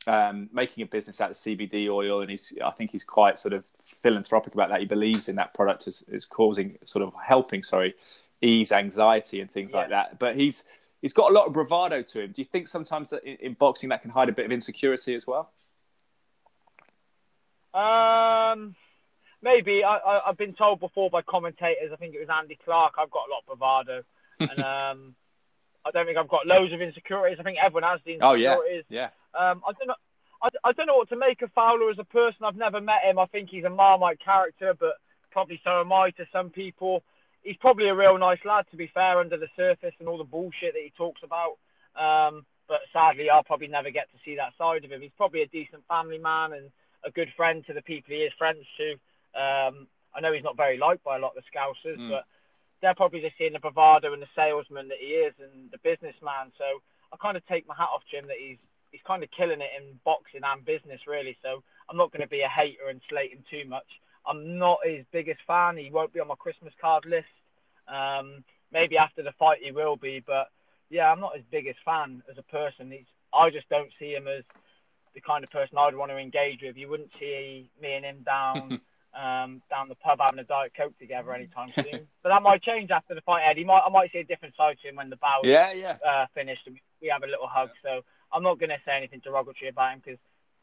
um, 0.06 0.50
making 0.53 0.84
a 0.84 0.88
business 0.88 1.20
out 1.20 1.32
of 1.32 1.38
CBD 1.38 1.89
oil, 1.89 2.22
and 2.22 2.29
he's 2.29 2.53
I 2.63 2.72
think 2.72 2.91
he's 2.91 3.03
quite 3.03 3.39
sort 3.39 3.53
of 3.53 3.63
philanthropic 3.84 4.53
about 4.53 4.70
that. 4.70 4.79
He 4.79 4.86
believes 4.86 5.29
in 5.29 5.36
that 5.38 5.53
product 5.53 5.88
as, 5.88 6.03
as 6.12 6.25
causing 6.25 6.77
sort 6.86 7.03
of 7.03 7.13
helping, 7.25 7.63
sorry, 7.63 7.96
ease 8.41 8.72
anxiety 8.72 9.41
and 9.41 9.50
things 9.50 9.74
like 9.74 9.89
that. 9.89 10.20
But 10.20 10.36
he's 10.36 10.63
he's 11.01 11.13
got 11.13 11.32
a 11.32 11.34
lot 11.34 11.48
of 11.48 11.53
bravado 11.53 12.01
to 12.01 12.22
him. 12.22 12.32
Do 12.32 12.41
you 12.41 12.46
think 12.46 12.67
sometimes 12.67 13.10
that 13.12 13.24
in, 13.24 13.38
in 13.38 13.53
boxing 13.53 13.89
that 13.89 14.01
can 14.01 14.12
hide 14.12 14.29
a 14.29 14.34
bit 14.34 14.46
of 14.46 14.51
insecurity 14.51 15.15
as 15.15 15.25
well? 15.27 15.51
Um, 17.74 18.75
maybe 19.41 19.84
I, 19.84 20.22
I've 20.25 20.38
been 20.38 20.53
told 20.53 20.79
before 20.79 21.10
by 21.10 21.22
commentators. 21.22 21.91
I 21.94 21.96
think 21.96 22.15
it 22.15 22.20
was 22.20 22.29
Andy 22.29 22.58
Clarke. 22.63 22.96
I've 22.98 23.12
got 23.12 23.24
a 23.27 23.32
lot 23.32 23.39
of 23.41 23.46
bravado, 23.48 24.03
and 24.39 24.60
um, 24.60 25.15
I 25.86 25.91
don't 25.91 26.06
think 26.06 26.17
I've 26.17 26.29
got 26.29 26.48
loads 26.48 26.74
of 26.74 26.82
insecurities. 26.82 27.38
I 27.39 27.44
think 27.44 27.58
everyone 27.63 27.84
has 27.84 28.00
the 28.06 28.17
Oh 28.22 28.34
yeah, 28.34 28.53
insecurities. 28.53 28.86
yeah. 28.89 29.10
Um, 29.34 29.62
I 29.67 29.74
don't 29.74 29.88
know. 29.88 29.96
I, 30.41 30.48
I 30.65 30.72
don't 30.72 30.88
know 30.88 30.98
what 30.98 31.10
to 31.10 31.15
make 31.17 31.41
of 31.41 31.51
Fowler 31.53 31.89
as 31.89 32.00
a 32.00 32.03
person. 32.03 32.46
I've 32.46 32.56
never 32.56 32.79
met 32.82 33.03
him. 33.03 33.20
I 33.20 33.25
think 33.27 33.50
he's 33.50 33.63
a 33.63 33.70
Marmite 33.70 34.20
character, 34.24 34.74
but 34.79 34.94
probably 35.32 35.60
so 35.63 35.82
am 35.82 35.91
I 35.94 36.12
to 36.12 36.25
some 36.32 36.50
people. 36.50 37.03
He's 37.48 37.58
probably 37.58 37.88
a 37.88 37.96
real 37.96 38.18
nice 38.18 38.44
lad, 38.44 38.66
to 38.72 38.77
be 38.77 38.92
fair, 38.94 39.20
under 39.20 39.38
the 39.38 39.48
surface 39.56 39.94
and 40.00 40.08
all 40.10 40.18
the 40.18 40.24
bullshit 40.36 40.74
that 40.74 40.84
he 40.84 40.92
talks 40.98 41.22
about. 41.24 41.56
Um, 41.96 42.46
but 42.68 42.82
sadly, 42.92 43.30
I'll 43.30 43.44
probably 43.44 43.68
never 43.68 43.89
get 43.89 44.12
to 44.12 44.20
see 44.25 44.36
that 44.36 44.51
side 44.58 44.84
of 44.84 44.92
him. 44.92 45.01
He's 45.01 45.16
probably 45.16 45.42
a 45.44 45.48
decent 45.48 45.84
family 45.88 46.18
man 46.18 46.54
and 46.54 46.70
a 47.06 47.12
good 47.12 47.30
friend 47.38 47.63
to 47.68 47.74
the 47.74 47.82
people 47.82 48.13
he 48.13 48.22
is 48.27 48.34
friends 48.38 48.66
to. 48.77 48.92
Um, 49.39 49.88
I 50.13 50.20
know 50.20 50.34
he's 50.34 50.44
not 50.44 50.58
very 50.58 50.77
liked 50.77 51.04
by 51.04 51.16
a 51.16 51.20
lot 51.20 51.38
of 51.38 51.44
the 51.44 51.50
Scousers, 51.50 51.98
Mm. 51.98 52.10
but 52.10 52.25
they're 52.82 52.96
probably 52.96 53.22
just 53.22 53.38
seeing 53.38 53.54
the 53.54 53.60
bravado 53.60 54.13
and 54.13 54.22
the 54.22 54.27
salesman 54.36 54.88
that 54.89 55.00
he 55.00 55.13
is 55.27 55.34
and 55.39 55.72
the 55.72 55.77
businessman. 55.80 56.51
So 56.58 56.66
I 57.13 57.18
kind 57.18 57.38
of 57.38 57.46
take 57.48 57.68
my 57.68 57.75
hat 57.75 57.89
off 57.94 58.04
to 58.12 58.18
him 58.18 58.27
that 58.27 58.38
he's 58.38 58.58
he's 58.92 59.01
kind 59.06 59.22
of 59.24 59.30
killing 59.32 59.62
it 59.62 59.72
in 59.77 60.00
boxing 60.06 60.42
and 60.44 60.63
business, 60.66 61.01
really. 61.08 61.38
So 61.42 61.62
I'm 61.89 61.98
not 61.98 62.12
going 62.12 62.22
to 62.22 62.27
be 62.27 62.42
a 62.42 62.48
hater 62.50 62.88
and 62.89 63.01
slate 63.10 63.32
him 63.34 63.44
too 63.50 63.66
much. 63.68 63.88
I'm 64.27 64.57
not 64.57 64.79
his 64.84 65.05
biggest 65.12 65.39
fan. 65.48 65.77
He 65.77 65.89
won't 65.89 66.13
be 66.13 66.19
on 66.19 66.27
my 66.27 66.36
Christmas 66.36 66.74
card 66.81 67.05
list. 67.05 67.27
Um, 67.88 68.43
maybe 68.72 68.98
after 68.98 69.24
the 69.24 69.31
fight 69.39 69.60
he 69.63 69.72
will 69.72 69.96
be, 69.96 70.22
but 70.25 70.50
yeah, 70.89 71.12
I'm 71.12 71.19
not 71.19 71.36
his 71.36 71.46
biggest 71.51 71.79
fan 71.86 72.22
as 72.29 72.38
a 72.38 72.43
person. 72.43 72.91
He's 72.91 73.05
I 73.34 73.50
just 73.50 73.69
don't 73.69 73.89
see 74.00 74.12
him 74.13 74.27
as 74.27 74.43
the 75.13 75.22
kind 75.22 75.43
of 75.43 75.50
person 75.51 75.77
I'd 75.77 75.96
want 75.96 76.12
to 76.12 76.17
engage 76.17 76.62
with. 76.62 76.77
You 76.77 76.89
wouldn't 76.89 77.12
see 77.19 77.69
me 77.81 77.93
and 77.93 78.05
him 78.05 78.24
down 78.25 78.81
um, 79.13 79.62
down 79.69 79.89
the 79.89 79.96
pub 79.96 80.19
having 80.22 80.39
a 80.39 80.43
diet 80.43 80.74
coke 80.75 80.98
together 81.00 81.34
anytime 81.34 81.72
soon. 81.75 82.07
but 82.24 82.29
that 82.29 82.41
might 82.43 82.62
change 82.62 82.91
after 82.91 83.15
the 83.15 83.22
fight, 83.22 83.43
Eddie. 83.46 83.63
Might 83.63 83.84
I 83.86 83.89
might 83.89 84.12
see 84.12 84.19
a 84.19 84.24
different 84.24 84.55
side 84.55 84.77
to 84.81 84.89
him 84.89 84.96
when 84.96 85.10
the 85.10 85.15
bout 85.17 85.43
Yeah, 85.46 85.72
yeah. 85.72 85.98
uh, 86.07 86.25
finished 86.34 86.62
and 86.67 86.77
we 87.01 87.07
have 87.10 87.24
a 87.24 87.27
little 87.27 87.48
hug. 87.48 87.69
So 87.84 88.01
I'm 88.31 88.43
not 88.43 88.60
going 88.60 88.69
to 88.69 88.77
say 88.86 88.91
anything 88.96 89.22
derogatory 89.24 89.69
about 89.69 89.93
him 89.93 90.01
because 90.03 90.19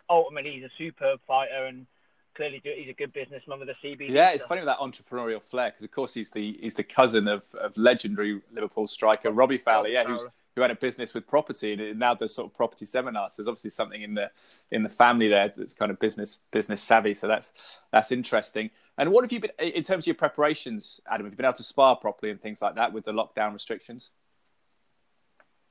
ultimately 0.08 0.52
he's 0.52 0.64
a 0.64 0.70
superb 0.78 1.20
fighter 1.26 1.64
and 1.66 1.86
clearly 2.34 2.60
do, 2.62 2.72
he's 2.76 2.88
a 2.88 2.92
good 2.92 3.12
businessman 3.12 3.60
with 3.60 3.68
a 3.68 3.74
CBD. 3.74 4.10
Yeah, 4.10 4.30
it's 4.30 4.44
funny 4.44 4.60
with 4.60 4.68
that 4.68 4.78
entrepreneurial 4.78 5.42
flair 5.42 5.70
because, 5.70 5.84
of 5.84 5.90
course, 5.90 6.14
he's 6.14 6.30
the 6.30 6.58
he's 6.60 6.74
the 6.74 6.84
cousin 6.84 7.28
of, 7.28 7.42
of 7.54 7.76
legendary 7.76 8.40
Liverpool 8.52 8.86
striker 8.86 9.30
Robbie 9.30 9.58
Fowler. 9.58 9.88
Yeah, 9.88 10.04
who's 10.04 10.26
who 10.54 10.62
had 10.62 10.70
a 10.70 10.76
business 10.76 11.14
with 11.14 11.26
property 11.26 11.72
and 11.72 11.98
now 11.98 12.14
does 12.14 12.34
sort 12.34 12.46
of 12.46 12.56
property 12.56 12.86
seminars. 12.86 13.34
There's 13.36 13.48
obviously 13.48 13.70
something 13.70 14.02
in 14.02 14.14
the 14.14 14.30
in 14.70 14.82
the 14.82 14.88
family 14.88 15.28
there 15.28 15.52
that's 15.56 15.74
kind 15.74 15.90
of 15.90 15.98
business 15.98 16.40
business 16.52 16.80
savvy. 16.80 17.14
So 17.14 17.26
that's 17.26 17.80
that's 17.92 18.12
interesting. 18.12 18.70
And 18.96 19.10
what 19.10 19.24
have 19.24 19.32
you 19.32 19.40
been 19.40 19.50
in 19.58 19.82
terms 19.82 20.04
of 20.04 20.06
your 20.06 20.14
preparations, 20.14 21.00
Adam? 21.10 21.26
Have 21.26 21.32
you 21.32 21.36
been 21.36 21.46
able 21.46 21.54
to 21.54 21.64
spar 21.64 21.96
properly 21.96 22.30
and 22.30 22.40
things 22.40 22.62
like 22.62 22.76
that 22.76 22.92
with 22.92 23.04
the 23.04 23.12
lockdown 23.12 23.52
restrictions? 23.52 24.10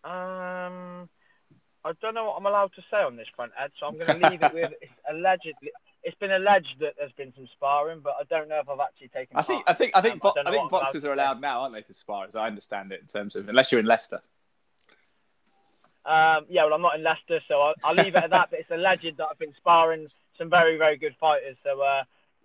Um, 0.04 1.08
I 1.86 1.94
don't 2.02 2.14
know 2.14 2.26
what 2.26 2.36
I'm 2.38 2.46
allowed 2.46 2.74
to 2.76 2.82
say 2.92 2.98
on 2.98 3.16
this 3.16 3.28
front, 3.34 3.54
Ed. 3.58 3.72
So 3.80 3.86
I'm 3.86 3.98
going 3.98 4.20
to 4.20 4.30
leave 4.30 4.44
it 4.44 4.54
with 4.54 4.72
it's 4.82 4.92
allegedly. 5.10 5.72
It's 6.04 6.18
been 6.18 6.32
alleged 6.32 6.76
that 6.82 6.96
there's 6.98 7.14
been 7.14 7.34
some 7.34 7.48
sparring, 7.54 8.02
but 8.02 8.16
I 8.20 8.24
don't 8.30 8.50
know 8.50 8.60
if 8.60 8.68
I've 8.68 8.80
actually 8.80 9.08
taken. 9.08 9.38
I 9.38 9.42
think. 9.42 9.64
I 9.68 9.74
think 9.74 9.92
I 9.96 10.02
think 10.02 10.14
Um, 10.16 10.20
bo- 10.20 10.34
don't 10.36 10.48
I 10.48 10.52
think 10.52 10.70
boxers 10.70 11.06
are 11.06 11.14
allowed 11.14 11.40
now, 11.40 11.62
aren't 11.62 11.74
they, 11.74 11.82
to 11.84 11.94
spar? 11.94 12.26
As 12.26 12.36
I 12.36 12.48
understand 12.48 12.92
it, 12.92 13.00
in 13.02 13.08
terms 13.08 13.36
of 13.38 13.48
unless 13.48 13.72
you're 13.72 13.80
in 13.80 13.86
Leicester. 13.86 14.22
Um, 16.06 16.46
yeah, 16.50 16.66
well, 16.66 16.74
I'm 16.74 16.82
not 16.82 16.96
in 16.96 17.04
Leicester, 17.04 17.40
so 17.48 17.62
I'll, 17.62 17.74
I'll 17.84 17.96
leave 17.96 18.14
it 18.16 18.24
at 18.24 18.30
that. 18.32 18.50
But 18.52 18.60
it's 18.60 18.72
alleged 18.72 19.16
that 19.18 19.28
I've 19.32 19.40
been 19.40 19.54
sparring 19.56 20.08
some 20.38 20.50
very, 20.50 20.78
very 20.78 20.98
good 20.98 21.16
fighters. 21.20 21.56
So, 21.64 21.80
uh, 21.82 22.04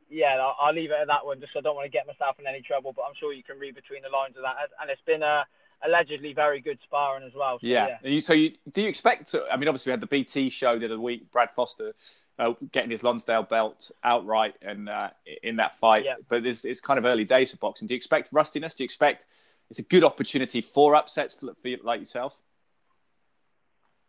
yeah, 0.08 0.36
I'll, 0.38 0.54
I'll 0.60 0.74
leave 0.74 0.92
it 0.92 0.96
at 1.00 1.08
that 1.08 1.26
one, 1.26 1.40
just 1.40 1.52
so 1.52 1.58
I 1.58 1.62
don't 1.62 1.74
want 1.74 1.86
to 1.86 1.90
get 1.90 2.06
myself 2.06 2.36
in 2.38 2.46
any 2.46 2.62
trouble. 2.62 2.92
But 2.92 3.02
I'm 3.08 3.14
sure 3.18 3.32
you 3.32 3.42
can 3.42 3.58
read 3.58 3.74
between 3.74 4.02
the 4.02 4.08
lines 4.10 4.36
of 4.36 4.42
that. 4.44 4.54
And 4.80 4.88
it's 4.88 5.02
been 5.04 5.24
uh, 5.24 5.42
allegedly 5.84 6.32
very 6.32 6.60
good 6.60 6.78
sparring 6.84 7.24
as 7.26 7.32
well. 7.34 7.58
So, 7.58 7.66
Yeah. 7.66 7.96
yeah. 8.00 8.08
You, 8.10 8.20
so 8.20 8.32
you, 8.34 8.52
do 8.72 8.82
you 8.82 8.88
expect? 8.88 9.32
To, 9.32 9.44
I 9.50 9.56
mean, 9.56 9.66
obviously 9.66 9.90
we 9.90 9.94
had 9.94 10.00
the 10.02 10.06
BT 10.06 10.50
show 10.50 10.78
the 10.78 10.84
other 10.84 11.00
week. 11.00 11.28
Brad 11.32 11.50
Foster 11.50 11.94
uh, 12.38 12.52
getting 12.72 12.90
his 12.90 13.02
Lonsdale 13.02 13.42
belt 13.42 13.90
outright 14.04 14.54
and 14.62 14.88
uh, 14.88 15.10
in 15.42 15.56
that 15.56 15.76
fight. 15.76 16.04
Yeah. 16.04 16.14
But 16.28 16.46
it's, 16.46 16.64
it's 16.64 16.80
kind 16.80 16.98
of 16.98 17.04
early 17.04 17.24
days 17.24 17.50
for 17.50 17.56
boxing. 17.56 17.88
Do 17.88 17.94
you 17.94 17.96
expect 17.96 18.28
rustiness? 18.32 18.74
Do 18.74 18.84
you 18.84 18.86
expect 18.86 19.26
it's 19.70 19.78
a 19.78 19.82
good 19.82 20.04
opportunity 20.04 20.60
for 20.60 20.94
upsets 20.94 21.34
for, 21.34 21.54
for 21.60 21.70
like 21.82 22.00
yourself? 22.00 22.40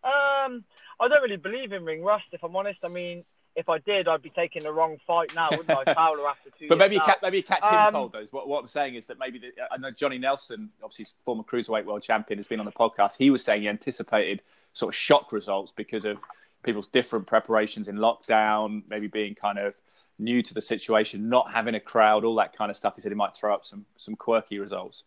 Um, 0.04 0.64
I 1.00 1.08
don't 1.08 1.22
really 1.22 1.38
believe 1.38 1.74
in 1.74 1.84
ring 1.84 2.04
rust, 2.04 2.26
if 2.32 2.44
I'm 2.44 2.56
honest. 2.56 2.86
I 2.86 2.88
mean, 2.88 3.24
if 3.56 3.68
I 3.68 3.80
did, 3.80 4.08
I'd 4.08 4.22
be 4.22 4.30
taking 4.30 4.64
the 4.64 4.72
wrong 4.72 4.98
fight 5.06 5.36
now, 5.36 5.50
wouldn't 5.52 5.70
I? 5.70 5.94
Fowler 5.94 6.28
after 6.30 6.50
two 6.58 6.68
But 6.70 6.78
maybe 6.78 6.96
you 6.96 7.02
catch, 7.02 7.18
maybe 7.22 7.38
you 7.38 7.44
catch 7.44 7.64
him 7.64 7.74
Um, 7.74 7.94
cold 7.94 8.14
though. 8.14 8.26
What, 8.32 8.48
what 8.48 8.62
I'm 8.62 8.68
saying 8.68 8.96
is 8.96 9.08
that 9.08 9.20
maybe 9.20 9.40
the, 9.40 9.52
I 9.72 9.78
know 9.78 9.92
Johnny 9.92 10.18
Nelson, 10.18 10.70
obviously 10.82 11.08
former 11.26 11.44
cruiserweight 11.44 11.86
world 11.86 12.04
champion, 12.04 12.38
has 12.40 12.48
been 12.48 12.60
on 12.60 12.66
the 12.66 12.72
podcast. 12.72 13.18
He 13.18 13.30
was 13.30 13.44
saying 13.44 13.64
he 13.64 13.68
anticipated 13.68 14.42
sort 14.74 14.94
of 14.94 14.96
shock 14.96 15.32
results 15.32 15.74
because 15.76 16.06
of 16.06 16.20
people's 16.64 16.88
different 16.88 17.28
preparations 17.28 17.88
in 17.88 17.98
lockdown, 17.98 18.84
maybe 18.90 19.08
being 19.08 19.36
kind 19.36 19.58
of 19.60 19.76
new 20.18 20.42
to 20.44 20.54
the 20.54 20.62
situation, 20.62 21.30
not 21.30 21.52
having 21.52 21.76
a 21.76 21.80
crowd, 21.80 22.26
all 22.26 22.36
that 22.36 22.56
kind 22.56 22.70
of 22.70 22.78
stuff. 22.78 22.96
He 22.96 23.02
said 23.02 23.12
he 23.12 23.16
might 23.16 23.36
throw 23.36 23.54
up 23.54 23.66
some 23.66 23.86
some 23.98 24.16
quirky 24.16 24.60
results. 24.60 25.04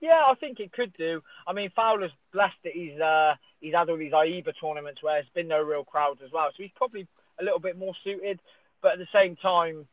Yeah, 0.00 0.22
I 0.28 0.34
think 0.34 0.60
it 0.60 0.72
could 0.72 0.92
do. 0.96 1.22
I 1.46 1.52
mean, 1.52 1.70
Fowler's 1.74 2.12
blessed 2.32 2.56
that 2.64 2.72
he's 2.72 2.98
uh, 3.00 3.34
he's 3.60 3.74
had 3.74 3.90
all 3.90 3.96
these 3.96 4.12
AIBA 4.12 4.54
tournaments 4.60 5.02
where 5.02 5.14
there's 5.14 5.26
been 5.34 5.48
no 5.48 5.60
real 5.60 5.84
crowds 5.84 6.20
as 6.24 6.30
well, 6.30 6.48
so 6.56 6.62
he's 6.62 6.72
probably 6.76 7.06
a 7.40 7.44
little 7.44 7.58
bit 7.58 7.76
more 7.76 7.94
suited. 8.04 8.40
But 8.80 8.92
at 8.92 8.98
the 8.98 9.08
same 9.12 9.34
time, 9.34 9.88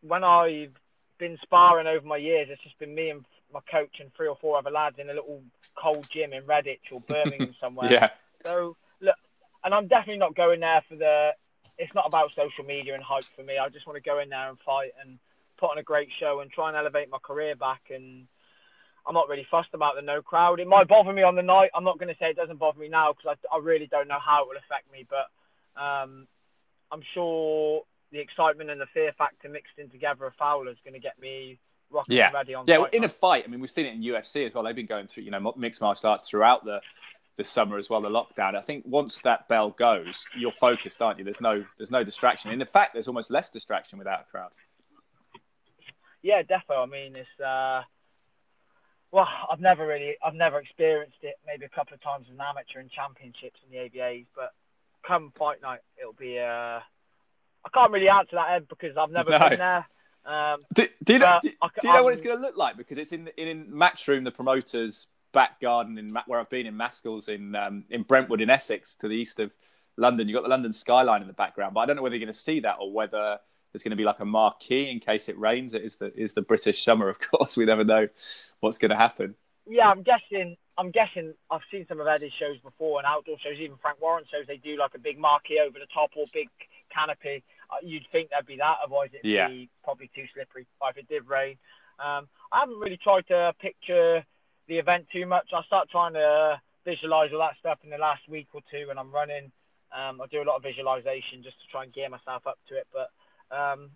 when 0.00 0.24
I've 0.24 0.72
been 1.18 1.38
sparring 1.42 1.86
over 1.86 2.04
my 2.04 2.16
years, 2.16 2.48
it's 2.50 2.62
just 2.62 2.78
been 2.78 2.94
me 2.94 3.10
and 3.10 3.24
my 3.52 3.60
coach 3.70 4.00
and 4.00 4.12
three 4.14 4.26
or 4.26 4.36
four 4.40 4.58
other 4.58 4.70
lads 4.70 4.98
in 4.98 5.08
a 5.08 5.14
little 5.14 5.42
cold 5.76 6.08
gym 6.10 6.32
in 6.32 6.42
Redditch 6.42 6.90
or 6.90 7.00
Birmingham 7.00 7.54
somewhere. 7.60 7.92
Yeah, 7.92 8.10
So 8.44 8.76
and 9.64 9.74
I'm 9.74 9.88
definitely 9.88 10.18
not 10.18 10.34
going 10.34 10.60
there 10.60 10.82
for 10.88 10.96
the. 10.96 11.30
It's 11.76 11.94
not 11.94 12.04
about 12.06 12.34
social 12.34 12.64
media 12.64 12.94
and 12.94 13.02
hype 13.02 13.24
for 13.34 13.42
me. 13.42 13.58
I 13.58 13.68
just 13.68 13.86
want 13.86 13.96
to 13.96 14.08
go 14.08 14.20
in 14.20 14.28
there 14.28 14.48
and 14.48 14.58
fight 14.60 14.92
and 15.02 15.18
put 15.58 15.70
on 15.72 15.78
a 15.78 15.82
great 15.82 16.08
show 16.20 16.38
and 16.40 16.50
try 16.50 16.68
and 16.68 16.76
elevate 16.76 17.10
my 17.10 17.18
career 17.18 17.56
back. 17.56 17.80
And 17.92 18.28
I'm 19.08 19.14
not 19.14 19.28
really 19.28 19.46
fussed 19.50 19.74
about 19.74 19.96
the 19.96 20.02
no 20.02 20.22
crowd. 20.22 20.60
It 20.60 20.68
might 20.68 20.86
bother 20.86 21.12
me 21.12 21.22
on 21.22 21.34
the 21.34 21.42
night. 21.42 21.70
I'm 21.74 21.82
not 21.82 21.98
going 21.98 22.14
to 22.14 22.18
say 22.20 22.30
it 22.30 22.36
doesn't 22.36 22.60
bother 22.60 22.78
me 22.78 22.88
now 22.88 23.12
because 23.12 23.36
I, 23.52 23.56
I 23.56 23.58
really 23.58 23.88
don't 23.88 24.06
know 24.06 24.20
how 24.24 24.44
it 24.44 24.48
will 24.48 24.56
affect 24.56 24.92
me. 24.92 25.04
But 25.10 25.80
um, 25.82 26.28
I'm 26.92 27.02
sure 27.12 27.82
the 28.12 28.20
excitement 28.20 28.70
and 28.70 28.80
the 28.80 28.86
fear 28.94 29.12
factor 29.18 29.48
mixed 29.48 29.76
in 29.78 29.90
together 29.90 30.26
of 30.26 30.34
Fowler 30.34 30.70
is 30.70 30.76
going 30.84 30.94
to 30.94 31.00
get 31.00 31.18
me 31.20 31.58
rocking 31.90 32.16
Yeah. 32.16 32.30
ready 32.30 32.54
on 32.54 32.66
yeah. 32.68 32.84
In 32.92 33.02
a 33.02 33.08
fight, 33.08 33.42
I 33.44 33.50
mean, 33.50 33.60
we've 33.60 33.70
seen 33.70 33.86
it 33.86 33.94
in 33.94 34.02
UFC 34.02 34.46
as 34.46 34.54
well. 34.54 34.62
They've 34.62 34.76
been 34.76 34.86
going 34.86 35.08
through, 35.08 35.24
you 35.24 35.32
know, 35.32 35.52
mixed 35.56 35.80
martial 35.80 36.10
arts 36.10 36.28
throughout 36.28 36.64
the 36.64 36.80
the 37.36 37.44
summer 37.44 37.78
as 37.78 37.90
well, 37.90 38.00
the 38.00 38.08
lockdown. 38.08 38.54
I 38.54 38.60
think 38.60 38.84
once 38.86 39.20
that 39.22 39.48
bell 39.48 39.70
goes, 39.70 40.24
you're 40.36 40.52
focused, 40.52 41.02
aren't 41.02 41.18
you? 41.18 41.24
There's 41.24 41.40
no 41.40 41.64
there's 41.78 41.90
no 41.90 42.04
distraction. 42.04 42.50
In 42.50 42.64
fact, 42.66 42.92
there's 42.92 43.08
almost 43.08 43.30
less 43.30 43.50
distraction 43.50 43.98
without 43.98 44.20
a 44.20 44.30
crowd. 44.30 44.50
Yeah, 46.22 46.42
defo. 46.42 46.82
I 46.82 46.86
mean, 46.86 47.16
it's 47.16 47.40
uh, 47.40 47.82
well, 49.10 49.28
I've 49.50 49.60
never 49.60 49.86
really, 49.86 50.16
I've 50.24 50.34
never 50.34 50.58
experienced 50.58 51.18
it. 51.22 51.34
Maybe 51.46 51.64
a 51.64 51.68
couple 51.68 51.94
of 51.94 52.02
times 52.02 52.26
as 52.28 52.34
an 52.34 52.40
amateur 52.40 52.80
in 52.80 52.88
championships 52.88 53.60
in 53.64 53.70
the 53.70 53.84
ABAs, 53.84 54.26
but 54.34 54.52
come 55.06 55.32
fight 55.38 55.60
night, 55.62 55.80
it'll 56.00 56.12
be. 56.14 56.38
Uh, 56.38 56.80
I 57.66 57.70
can't 57.72 57.92
really 57.92 58.08
answer 58.08 58.36
that 58.36 58.50
Ed 58.52 58.68
because 58.68 58.96
I've 58.96 59.10
never 59.10 59.30
No. 59.38 59.48
been 59.48 59.58
there. 59.58 59.86
Um, 60.26 60.60
Do, 60.72 60.88
do 61.02 61.12
you 61.14 61.18
know? 61.18 61.38
Do, 61.42 61.50
do 61.50 61.88
you 61.88 61.92
know 61.92 62.02
what 62.02 62.12
it's 62.14 62.22
going 62.22 62.36
to 62.36 62.42
look 62.42 62.56
like? 62.56 62.76
Because 62.76 62.96
it's 62.98 63.12
in 63.12 63.28
in, 63.36 63.66
Matchroom. 63.66 64.24
the 64.24 64.30
promoters' 64.30 65.08
back 65.34 65.60
garden 65.60 65.98
in 65.98 66.08
where 66.26 66.40
I've 66.40 66.48
been 66.48 66.66
in 66.66 66.74
Mascalls 66.74 67.28
in 67.28 67.54
um, 67.54 67.84
in 67.90 68.02
Brentwood 68.02 68.40
in 68.40 68.48
Essex, 68.48 68.96
to 68.96 69.08
the 69.08 69.14
east 69.14 69.38
of 69.40 69.52
London. 69.98 70.28
You've 70.28 70.36
got 70.36 70.44
the 70.44 70.48
London 70.48 70.72
skyline 70.72 71.20
in 71.20 71.26
the 71.26 71.34
background, 71.34 71.74
but 71.74 71.80
I 71.80 71.86
don't 71.86 71.96
know 71.96 72.02
whether 72.02 72.14
you're 72.14 72.24
going 72.24 72.34
to 72.34 72.40
see 72.40 72.60
that 72.60 72.76
or 72.80 72.90
whether 72.90 73.38
there's 73.72 73.82
going 73.82 73.90
to 73.90 73.96
be 73.96 74.04
like 74.04 74.20
a 74.20 74.24
marquee 74.24 74.88
in 74.88 75.00
case 75.00 75.28
it 75.28 75.38
rains. 75.38 75.74
It 75.74 75.82
is 75.82 75.98
the 75.98 76.14
is 76.14 76.32
the 76.32 76.42
British 76.42 76.82
summer, 76.82 77.08
of 77.08 77.18
course. 77.30 77.56
We 77.56 77.66
never 77.66 77.84
know 77.84 78.08
what's 78.60 78.78
going 78.78 78.92
to 78.92 78.96
happen. 78.96 79.34
Yeah, 79.66 79.90
I'm 79.90 80.02
guessing. 80.02 80.56
I'm 80.78 80.90
guessing. 80.90 81.34
I've 81.50 81.60
seen 81.70 81.84
some 81.88 82.00
of 82.00 82.06
Eddie's 82.06 82.32
shows 82.38 82.58
before 82.58 82.98
and 82.98 83.06
outdoor 83.06 83.36
shows, 83.38 83.58
even 83.60 83.76
Frank 83.82 84.00
Warren 84.00 84.24
shows. 84.30 84.46
They 84.46 84.56
do 84.56 84.76
like 84.76 84.94
a 84.94 84.98
big 84.98 85.18
marquee 85.18 85.60
over 85.60 85.78
the 85.78 85.86
top 85.92 86.10
or 86.16 86.24
big 86.32 86.48
canopy. 86.92 87.42
Uh, 87.70 87.76
you'd 87.82 88.06
think 88.12 88.30
there'd 88.30 88.46
be 88.46 88.56
that, 88.56 88.76
otherwise 88.84 89.10
it'd 89.12 89.24
yeah. 89.24 89.48
be 89.48 89.68
probably 89.82 90.10
too 90.14 90.24
slippery 90.34 90.66
if 90.82 90.96
it 90.96 91.08
did 91.08 91.26
rain. 91.26 91.56
Um, 91.98 92.28
I 92.52 92.60
haven't 92.60 92.78
really 92.78 92.98
tried 92.98 93.26
to 93.28 93.52
picture 93.60 94.24
the 94.68 94.78
event 94.78 95.06
too 95.12 95.26
much. 95.26 95.48
I 95.54 95.62
start 95.64 95.90
trying 95.90 96.14
to 96.14 96.60
visualize 96.84 97.30
all 97.32 97.40
that 97.40 97.56
stuff 97.58 97.78
in 97.84 97.90
the 97.90 97.98
last 97.98 98.28
week 98.28 98.48
or 98.52 98.60
two 98.70 98.88
when 98.88 98.98
I'm 98.98 99.12
running. 99.12 99.50
Um, 99.92 100.20
I 100.20 100.26
do 100.26 100.42
a 100.42 100.44
lot 100.44 100.56
of 100.56 100.62
visualization 100.62 101.42
just 101.42 101.60
to 101.60 101.66
try 101.70 101.84
and 101.84 101.92
gear 101.92 102.08
myself 102.08 102.46
up 102.46 102.58
to 102.68 102.76
it. 102.76 102.86
But 102.92 103.10
um, 103.54 103.90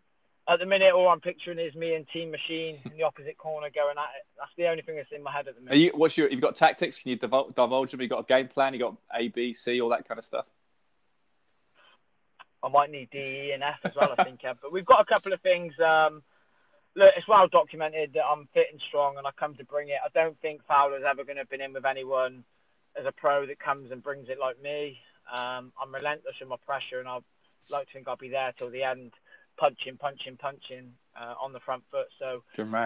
at 0.49 0.59
the 0.59 0.67
minute, 0.67 0.93
all 0.93 1.09
I'm 1.09 1.21
picturing 1.21 1.59
is 1.59 1.75
me 1.75 1.95
and 1.95 2.07
Team 2.09 2.31
Machine 2.31 2.79
in 2.85 2.97
the 2.97 3.03
opposite 3.03 3.37
corner 3.37 3.69
going 3.75 3.99
at 3.99 4.11
it. 4.17 4.27
That's 4.39 4.51
the 4.57 4.69
only 4.69 4.83
thing 4.83 4.97
that's 4.97 5.13
in 5.13 5.23
my 5.23 5.33
head 5.33 5.49
at 5.49 5.57
the 5.57 5.61
minute. 5.61 5.75
Are 5.75 5.79
you, 5.79 5.91
what's 5.95 6.17
your? 6.17 6.31
You've 6.31 6.41
got 6.41 6.57
tactics? 6.57 6.99
Can 6.99 7.11
you 7.11 7.17
divulge, 7.17 7.55
divulge 7.55 7.91
them? 7.91 8.01
You 8.01 8.09
got 8.09 8.21
a 8.21 8.25
game 8.25 8.49
plan? 8.49 8.73
You 8.75 8.81
got 8.81 8.97
A, 9.15 9.29
B, 9.29 9.55
C, 9.55 9.81
all 9.81 9.91
that 9.91 10.07
kind 10.07 10.19
of 10.19 10.25
stuff. 10.25 10.47
I 12.63 12.69
might 12.69 12.91
need 12.91 13.11
D, 13.11 13.19
E, 13.19 13.51
and 13.53 13.63
F 13.63 13.79
as 13.85 13.93
well. 13.95 14.15
I 14.17 14.25
think, 14.25 14.41
but 14.43 14.73
we've 14.73 14.87
got 14.87 15.01
a 15.01 15.05
couple 15.05 15.33
of 15.33 15.41
things. 15.41 15.75
Um, 15.79 16.23
look, 16.99 17.15
it's 17.17 17.29
well 17.29 17.49
documented 17.49 18.13
that 18.15 18.25
I'm 18.25 18.49
fit 18.53 18.67
and 18.73 18.81
strong, 18.89 19.17
and 19.17 19.27
I 19.27 19.31
come 19.39 19.55
to 19.55 19.65
bring 19.65 19.89
it. 19.89 19.99
I 20.05 20.09
don't 20.13 20.39
think 20.41 20.61
Fowler's 20.67 21.05
ever 21.09 21.25
going 21.25 21.37
to 21.37 21.43
have 21.43 21.51
been 21.51 21.61
in 21.61 21.73
with 21.73 21.87
anyone 21.87 22.45
as 22.99 23.07
a 23.07 23.13
pro 23.13 23.47
that 23.47 23.59
comes 23.61 23.91
and 23.93 24.03
brings 24.03 24.29
it 24.29 24.39
like 24.39 24.61
me. 24.61 24.99
Um, 25.33 25.73
I'm 25.81 25.95
relentless 25.95 26.35
in 26.41 26.49
my 26.49 26.57
pressure, 26.67 26.99
and 26.99 27.09
I 27.09 27.19
like 27.71 27.87
to 27.87 27.93
think 27.93 28.09
I'll 28.09 28.17
be 28.17 28.29
there 28.29 28.53
till 28.59 28.71
the 28.71 28.83
end, 28.83 29.13
punching, 29.57 29.97
punching, 29.99 30.37
punching 30.37 30.93
uh, 31.19 31.35
on 31.41 31.53
the 31.53 31.61
front 31.61 31.85
foot. 31.91 32.07
So 32.19 32.43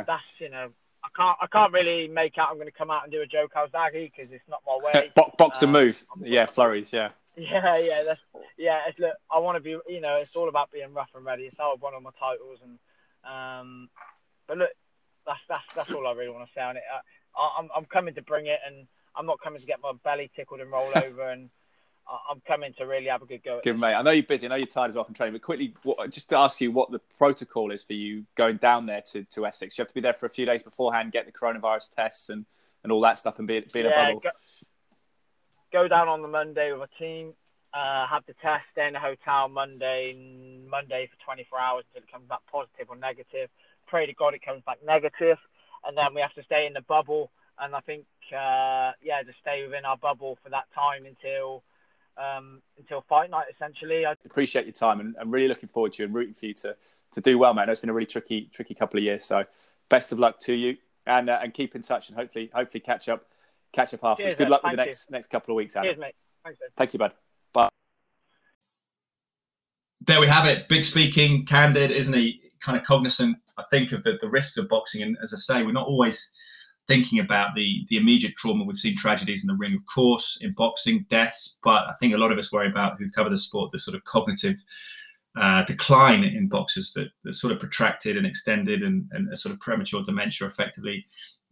that's 0.06 0.22
you 0.38 0.50
know. 0.50 0.68
I 1.04 1.08
can't. 1.16 1.36
I 1.40 1.46
can't 1.48 1.72
really 1.72 2.06
make 2.06 2.38
out. 2.38 2.48
I'm 2.48 2.56
going 2.56 2.68
to 2.68 2.72
come 2.72 2.88
out 2.88 3.02
and 3.02 3.10
do 3.10 3.22
a 3.22 3.26
Joe 3.26 3.48
Calzaghe 3.52 4.12
because 4.14 4.32
it's 4.32 4.48
not 4.48 4.62
my 4.64 4.78
way. 4.80 5.10
box, 5.16 5.34
box 5.36 5.62
um, 5.62 5.74
and 5.74 5.86
move. 5.86 6.04
Yeah, 6.20 6.46
flurries. 6.46 6.92
Yeah. 6.92 7.08
Yeah, 7.36 7.76
yeah, 7.78 8.04
that's 8.06 8.20
yeah. 8.56 8.82
It's 8.86 8.98
look. 9.00 9.14
I 9.28 9.38
want 9.40 9.56
to 9.56 9.60
be. 9.60 9.76
You 9.92 10.00
know, 10.00 10.16
it's 10.16 10.36
all 10.36 10.48
about 10.48 10.70
being 10.70 10.94
rough 10.94 11.08
and 11.16 11.24
ready. 11.24 11.42
It's 11.42 11.56
how 11.58 11.72
I've 11.72 11.82
won 11.82 11.94
all 11.94 12.00
my 12.00 12.10
titles, 12.20 12.60
and 12.62 12.78
um, 13.24 13.88
but 14.48 14.58
look, 14.58 14.70
that's 15.26 15.40
that's 15.48 15.64
that's 15.74 15.92
all 15.92 16.06
I 16.06 16.12
really 16.12 16.30
want 16.30 16.46
to 16.46 16.52
say 16.54 16.62
on 16.62 16.76
it. 16.76 16.82
I, 16.92 17.60
I'm 17.60 17.68
I'm 17.74 17.84
coming 17.84 18.14
to 18.14 18.22
bring 18.22 18.46
it, 18.46 18.58
and 18.66 18.86
I'm 19.16 19.26
not 19.26 19.40
coming 19.42 19.60
to 19.60 19.66
get 19.66 19.80
my 19.82 19.92
belly 20.04 20.30
tickled 20.34 20.60
and 20.60 20.70
roll 20.70 20.90
over, 20.96 21.30
and 21.30 21.50
I'm 22.30 22.40
coming 22.46 22.72
to 22.78 22.84
really 22.84 23.06
have 23.06 23.22
a 23.22 23.26
good 23.26 23.42
go. 23.42 23.60
Good 23.62 23.78
mate. 23.78 23.94
I 23.94 24.02
know 24.02 24.10
you're 24.10 24.24
busy. 24.24 24.46
I 24.46 24.50
know 24.50 24.56
you're 24.56 24.66
tired 24.66 24.90
as 24.90 24.94
well 24.94 25.04
from 25.04 25.14
training, 25.14 25.34
but 25.34 25.42
quickly, 25.42 25.74
what, 25.82 26.10
just 26.10 26.28
to 26.30 26.36
ask 26.36 26.60
you 26.60 26.72
what 26.72 26.90
the 26.90 26.98
protocol 27.18 27.70
is 27.70 27.82
for 27.82 27.92
you 27.92 28.24
going 28.36 28.56
down 28.56 28.86
there 28.86 29.02
to, 29.12 29.24
to 29.24 29.46
Essex. 29.46 29.78
You 29.78 29.82
have 29.82 29.88
to 29.88 29.94
be 29.94 30.00
there 30.00 30.12
for 30.12 30.26
a 30.26 30.30
few 30.30 30.44
days 30.44 30.62
beforehand, 30.62 31.12
get 31.12 31.26
the 31.26 31.32
coronavirus 31.32 31.94
tests 31.94 32.28
and, 32.28 32.44
and 32.82 32.92
all 32.92 33.00
that 33.02 33.18
stuff, 33.18 33.38
and 33.38 33.46
be, 33.46 33.60
be 33.60 33.80
in 33.80 33.86
yeah, 33.86 33.92
a 33.92 34.06
bubble. 34.08 34.20
Go, 34.20 34.30
go 35.72 35.88
down 35.88 36.08
on 36.08 36.22
the 36.22 36.28
Monday 36.28 36.72
with 36.72 36.82
a 36.82 36.98
team, 36.98 37.34
uh, 37.74 38.06
have 38.06 38.24
the 38.26 38.34
test, 38.34 38.64
stay 38.72 38.86
in 38.86 38.96
a 38.96 39.00
hotel 39.00 39.48
Monday, 39.48 40.16
Monday 40.68 41.08
for 41.10 41.24
24 41.24 41.58
hours 41.58 41.84
until 41.88 42.06
it 42.06 42.12
comes 42.12 42.28
back 42.28 42.40
positive 42.50 42.86
or 42.88 42.96
negative 42.96 43.48
pray 43.92 44.06
to 44.06 44.14
God 44.14 44.32
it 44.32 44.42
comes 44.42 44.62
back 44.64 44.78
negative, 44.84 45.36
and 45.86 45.96
then 45.96 46.14
we 46.14 46.22
have 46.22 46.32
to 46.34 46.42
stay 46.44 46.66
in 46.66 46.72
the 46.72 46.80
bubble. 46.80 47.30
And 47.58 47.74
I 47.74 47.80
think, 47.80 48.06
uh, 48.32 48.92
yeah, 49.02 49.22
to 49.22 49.32
stay 49.42 49.62
within 49.64 49.84
our 49.84 49.98
bubble 49.98 50.38
for 50.42 50.48
that 50.48 50.64
time 50.74 51.04
until 51.04 51.62
um, 52.16 52.62
until 52.78 53.04
fight 53.08 53.30
night, 53.30 53.46
essentially. 53.54 54.06
I 54.06 54.14
appreciate 54.24 54.64
your 54.64 54.72
time, 54.72 55.00
and 55.00 55.14
I'm 55.20 55.30
really 55.30 55.48
looking 55.48 55.68
forward 55.68 55.92
to 55.94 56.02
you 56.02 56.06
and 56.06 56.14
rooting 56.14 56.34
for 56.34 56.46
you 56.46 56.54
to 56.54 56.74
to 57.12 57.20
do 57.20 57.38
well, 57.38 57.52
man. 57.52 57.68
It's 57.68 57.80
been 57.80 57.90
a 57.90 57.92
really 57.92 58.06
tricky 58.06 58.50
tricky 58.52 58.74
couple 58.74 58.98
of 58.98 59.04
years, 59.04 59.24
so 59.24 59.44
best 59.90 60.10
of 60.10 60.18
luck 60.18 60.40
to 60.40 60.54
you, 60.54 60.78
and 61.06 61.28
uh, 61.28 61.40
and 61.42 61.52
keep 61.52 61.76
in 61.76 61.82
touch, 61.82 62.08
and 62.08 62.16
hopefully 62.16 62.50
hopefully 62.54 62.80
catch 62.80 63.10
up 63.10 63.26
catch 63.72 63.92
up 63.92 64.02
afterwards. 64.02 64.36
Cheers, 64.36 64.38
Good 64.38 64.50
luck 64.50 64.62
with 64.62 64.72
the 64.72 64.76
next 64.76 65.10
you. 65.10 65.12
next 65.12 65.28
couple 65.28 65.52
of 65.52 65.56
weeks, 65.56 65.76
Adam. 65.76 65.90
Cheers, 65.90 66.00
mate. 66.00 66.14
Thanks, 66.44 66.58
Thank 66.76 66.92
you, 66.94 66.98
bud. 66.98 67.12
There 70.06 70.20
we 70.20 70.26
have 70.26 70.46
it. 70.46 70.68
Big 70.68 70.84
speaking, 70.84 71.44
candid, 71.46 71.90
isn't 71.90 72.14
he? 72.14 72.40
Kind 72.60 72.78
of 72.78 72.84
cognizant 72.84 73.36
I 73.58 73.64
think 73.70 73.92
of 73.92 74.02
the, 74.02 74.18
the 74.20 74.30
risks 74.30 74.56
of 74.56 74.68
boxing, 74.68 75.02
and 75.02 75.16
as 75.22 75.32
I 75.32 75.36
say, 75.36 75.62
we're 75.62 75.72
not 75.72 75.86
always 75.86 76.32
thinking 76.88 77.18
about 77.18 77.54
the 77.54 77.84
the 77.88 77.96
immediate 77.96 78.34
trauma. 78.36 78.64
We've 78.64 78.76
seen 78.76 78.96
tragedies 78.96 79.42
in 79.42 79.48
the 79.48 79.56
ring, 79.56 79.74
of 79.74 79.82
course, 79.92 80.38
in 80.40 80.52
boxing, 80.52 81.06
deaths, 81.08 81.58
but 81.62 81.84
I 81.88 81.94
think 82.00 82.14
a 82.14 82.18
lot 82.18 82.32
of 82.32 82.38
us 82.38 82.52
worry 82.52 82.68
about 82.68 82.98
who 82.98 83.10
cover 83.10 83.30
the 83.30 83.38
sport 83.38 83.70
the 83.70 83.78
sort 83.78 83.96
of 83.96 84.04
cognitive 84.04 84.64
uh, 85.36 85.64
decline 85.64 86.24
in 86.24 86.48
boxers 86.48 86.92
that, 86.92 87.08
that 87.24 87.34
sort 87.34 87.52
of 87.52 87.60
protracted 87.60 88.16
and 88.16 88.26
extended 88.26 88.82
and, 88.82 89.08
and 89.12 89.32
a 89.32 89.36
sort 89.36 89.54
of 89.54 89.60
premature 89.60 90.02
dementia, 90.02 90.46
effectively 90.46 91.04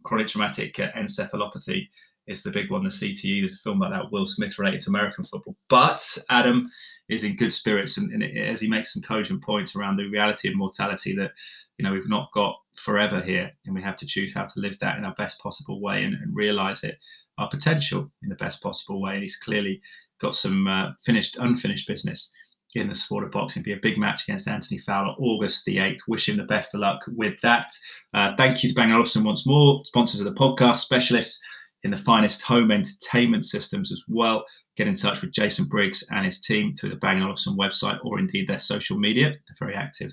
chronic 0.03 0.27
traumatic 0.27 0.75
encephalopathy 0.75 1.87
is 2.31 2.43
the 2.43 2.51
big 2.51 2.71
one, 2.71 2.83
the 2.83 2.89
CTE. 2.89 3.41
There's 3.41 3.53
a 3.53 3.57
film 3.57 3.81
about 3.81 3.93
that, 3.93 4.11
Will 4.11 4.25
Smith 4.25 4.57
related 4.57 4.79
to 4.81 4.89
American 4.89 5.23
football. 5.23 5.55
But 5.69 6.17
Adam 6.29 6.69
is 7.11 7.23
in 7.23 7.35
good 7.35 7.53
spirits 7.53 7.97
and, 7.97 8.11
and 8.11 8.23
as 8.37 8.61
he 8.61 8.69
makes 8.69 8.93
some 8.93 9.03
cogent 9.03 9.43
points 9.43 9.75
around 9.75 9.97
the 9.97 10.07
reality 10.07 10.47
of 10.47 10.55
mortality 10.55 11.13
that 11.15 11.31
you 11.77 11.83
know 11.83 11.91
we've 11.91 12.09
not 12.09 12.31
got 12.33 12.55
forever 12.75 13.21
here 13.21 13.51
and 13.65 13.75
we 13.75 13.81
have 13.81 13.97
to 13.97 14.05
choose 14.05 14.33
how 14.33 14.43
to 14.43 14.59
live 14.59 14.79
that 14.79 14.97
in 14.97 15.05
our 15.05 15.13
best 15.15 15.39
possible 15.39 15.81
way 15.81 16.03
and, 16.03 16.15
and 16.15 16.35
realize 16.35 16.83
it 16.83 16.97
our 17.37 17.49
potential 17.49 18.09
in 18.23 18.29
the 18.29 18.35
best 18.35 18.63
possible 18.63 19.01
way 19.01 19.13
and 19.13 19.21
he's 19.21 19.35
clearly 19.35 19.81
got 20.19 20.33
some 20.33 20.67
uh, 20.67 20.91
finished 21.03 21.37
unfinished 21.39 21.87
business 21.87 22.31
in 22.75 22.87
the 22.87 22.95
sport 22.95 23.25
of 23.25 23.31
boxing 23.31 23.61
be 23.61 23.73
a 23.73 23.77
big 23.77 23.97
match 23.97 24.23
against 24.23 24.47
Anthony 24.47 24.79
Fowler 24.79 25.13
August 25.19 25.65
the 25.65 25.77
8th 25.77 26.07
wish 26.07 26.29
him 26.29 26.37
the 26.37 26.43
best 26.43 26.73
of 26.73 26.79
luck 26.79 27.01
with 27.17 27.39
that 27.41 27.73
uh, 28.13 28.31
thank 28.37 28.63
you 28.63 28.69
to 28.69 28.75
Bang 28.75 28.93
Olufsen 28.93 29.25
once 29.25 29.45
more 29.45 29.81
sponsors 29.83 30.21
of 30.21 30.25
the 30.25 30.39
podcast 30.39 30.77
specialists 30.77 31.43
in 31.83 31.91
the 31.91 31.97
finest 31.97 32.41
home 32.41 32.71
entertainment 32.71 33.45
systems 33.45 33.91
as 33.91 34.03
well 34.07 34.45
get 34.77 34.87
in 34.87 34.95
touch 34.95 35.21
with 35.21 35.31
Jason 35.31 35.65
Briggs 35.65 36.03
and 36.11 36.25
his 36.25 36.41
team 36.41 36.75
through 36.75 36.91
the 36.91 36.95
Bang 36.95 37.21
Olufsen 37.21 37.57
website 37.57 37.99
or 38.03 38.19
indeed 38.19 38.47
their 38.47 38.59
social 38.59 38.97
media 38.97 39.29
they're 39.29 39.67
very 39.67 39.75
active 39.75 40.11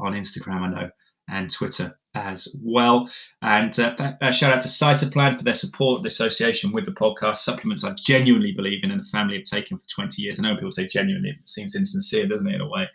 on 0.00 0.14
Instagram, 0.14 0.62
I 0.62 0.68
know, 0.68 0.90
and 1.28 1.50
Twitter 1.50 1.98
as 2.14 2.48
well. 2.62 3.08
And 3.42 3.78
uh, 3.78 4.32
shout 4.32 4.52
out 4.52 4.62
to 4.62 4.68
Cytoplan 4.68 5.36
for 5.36 5.44
their 5.44 5.54
support, 5.54 6.02
the 6.02 6.08
association 6.08 6.72
with 6.72 6.86
the 6.86 6.92
podcast. 6.92 7.36
Supplements 7.36 7.84
I 7.84 7.92
genuinely 7.94 8.52
believe 8.52 8.82
in 8.82 8.90
and 8.90 9.00
the 9.00 9.08
family 9.08 9.36
have 9.36 9.44
taken 9.44 9.78
for 9.78 9.86
20 9.88 10.22
years. 10.22 10.38
I 10.38 10.42
know 10.42 10.54
people 10.54 10.72
say 10.72 10.86
genuinely, 10.86 11.30
it 11.30 11.48
seems 11.48 11.76
insincere, 11.76 12.26
doesn't 12.26 12.48
it, 12.48 12.56
in 12.56 12.60
a 12.60 12.68
way? 12.68 12.88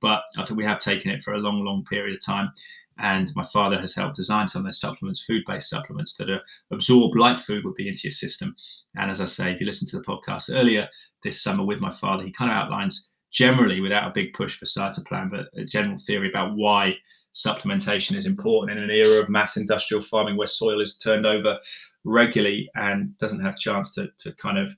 But 0.00 0.22
I 0.38 0.44
think 0.44 0.58
we 0.58 0.64
have 0.64 0.78
taken 0.78 1.10
it 1.10 1.22
for 1.22 1.34
a 1.34 1.38
long, 1.38 1.64
long 1.64 1.84
period 1.84 2.14
of 2.14 2.24
time. 2.24 2.52
And 2.98 3.30
my 3.34 3.44
father 3.44 3.80
has 3.80 3.94
helped 3.94 4.16
design 4.16 4.46
some 4.48 4.60
of 4.60 4.66
those 4.66 4.80
supplements, 4.80 5.24
food 5.24 5.42
based 5.46 5.68
supplements 5.68 6.14
that 6.14 6.30
are 6.30 6.42
absorb 6.70 7.16
like 7.16 7.38
food 7.40 7.64
would 7.64 7.74
be 7.74 7.88
into 7.88 8.02
your 8.04 8.12
system. 8.12 8.54
And 8.94 9.10
as 9.10 9.20
I 9.20 9.24
say, 9.24 9.52
if 9.52 9.60
you 9.60 9.66
listen 9.66 9.88
to 9.88 9.98
the 9.98 10.04
podcast 10.04 10.54
earlier 10.54 10.88
this 11.22 11.42
summer 11.42 11.64
with 11.64 11.80
my 11.80 11.90
father, 11.90 12.24
he 12.24 12.30
kind 12.30 12.50
of 12.50 12.56
outlines 12.56 13.10
generally 13.32 13.80
without 13.80 14.06
a 14.06 14.12
big 14.12 14.32
push 14.32 14.56
for 14.56 14.66
cytoplan, 14.66 15.30
but 15.30 15.48
a 15.60 15.64
general 15.64 15.98
theory 15.98 16.28
about 16.28 16.54
why 16.54 16.96
supplementation 17.34 18.16
is 18.16 18.26
important 18.26 18.78
in 18.78 18.82
an 18.82 18.90
era 18.90 19.20
of 19.20 19.28
mass 19.28 19.56
industrial 19.56 20.00
farming 20.00 20.36
where 20.36 20.46
soil 20.46 20.80
is 20.80 20.96
turned 20.96 21.26
over 21.26 21.58
regularly 22.04 22.70
and 22.76 23.16
doesn't 23.18 23.40
have 23.40 23.56
chance 23.56 23.92
to, 23.92 24.08
to 24.18 24.32
kind 24.34 24.56
of 24.56 24.72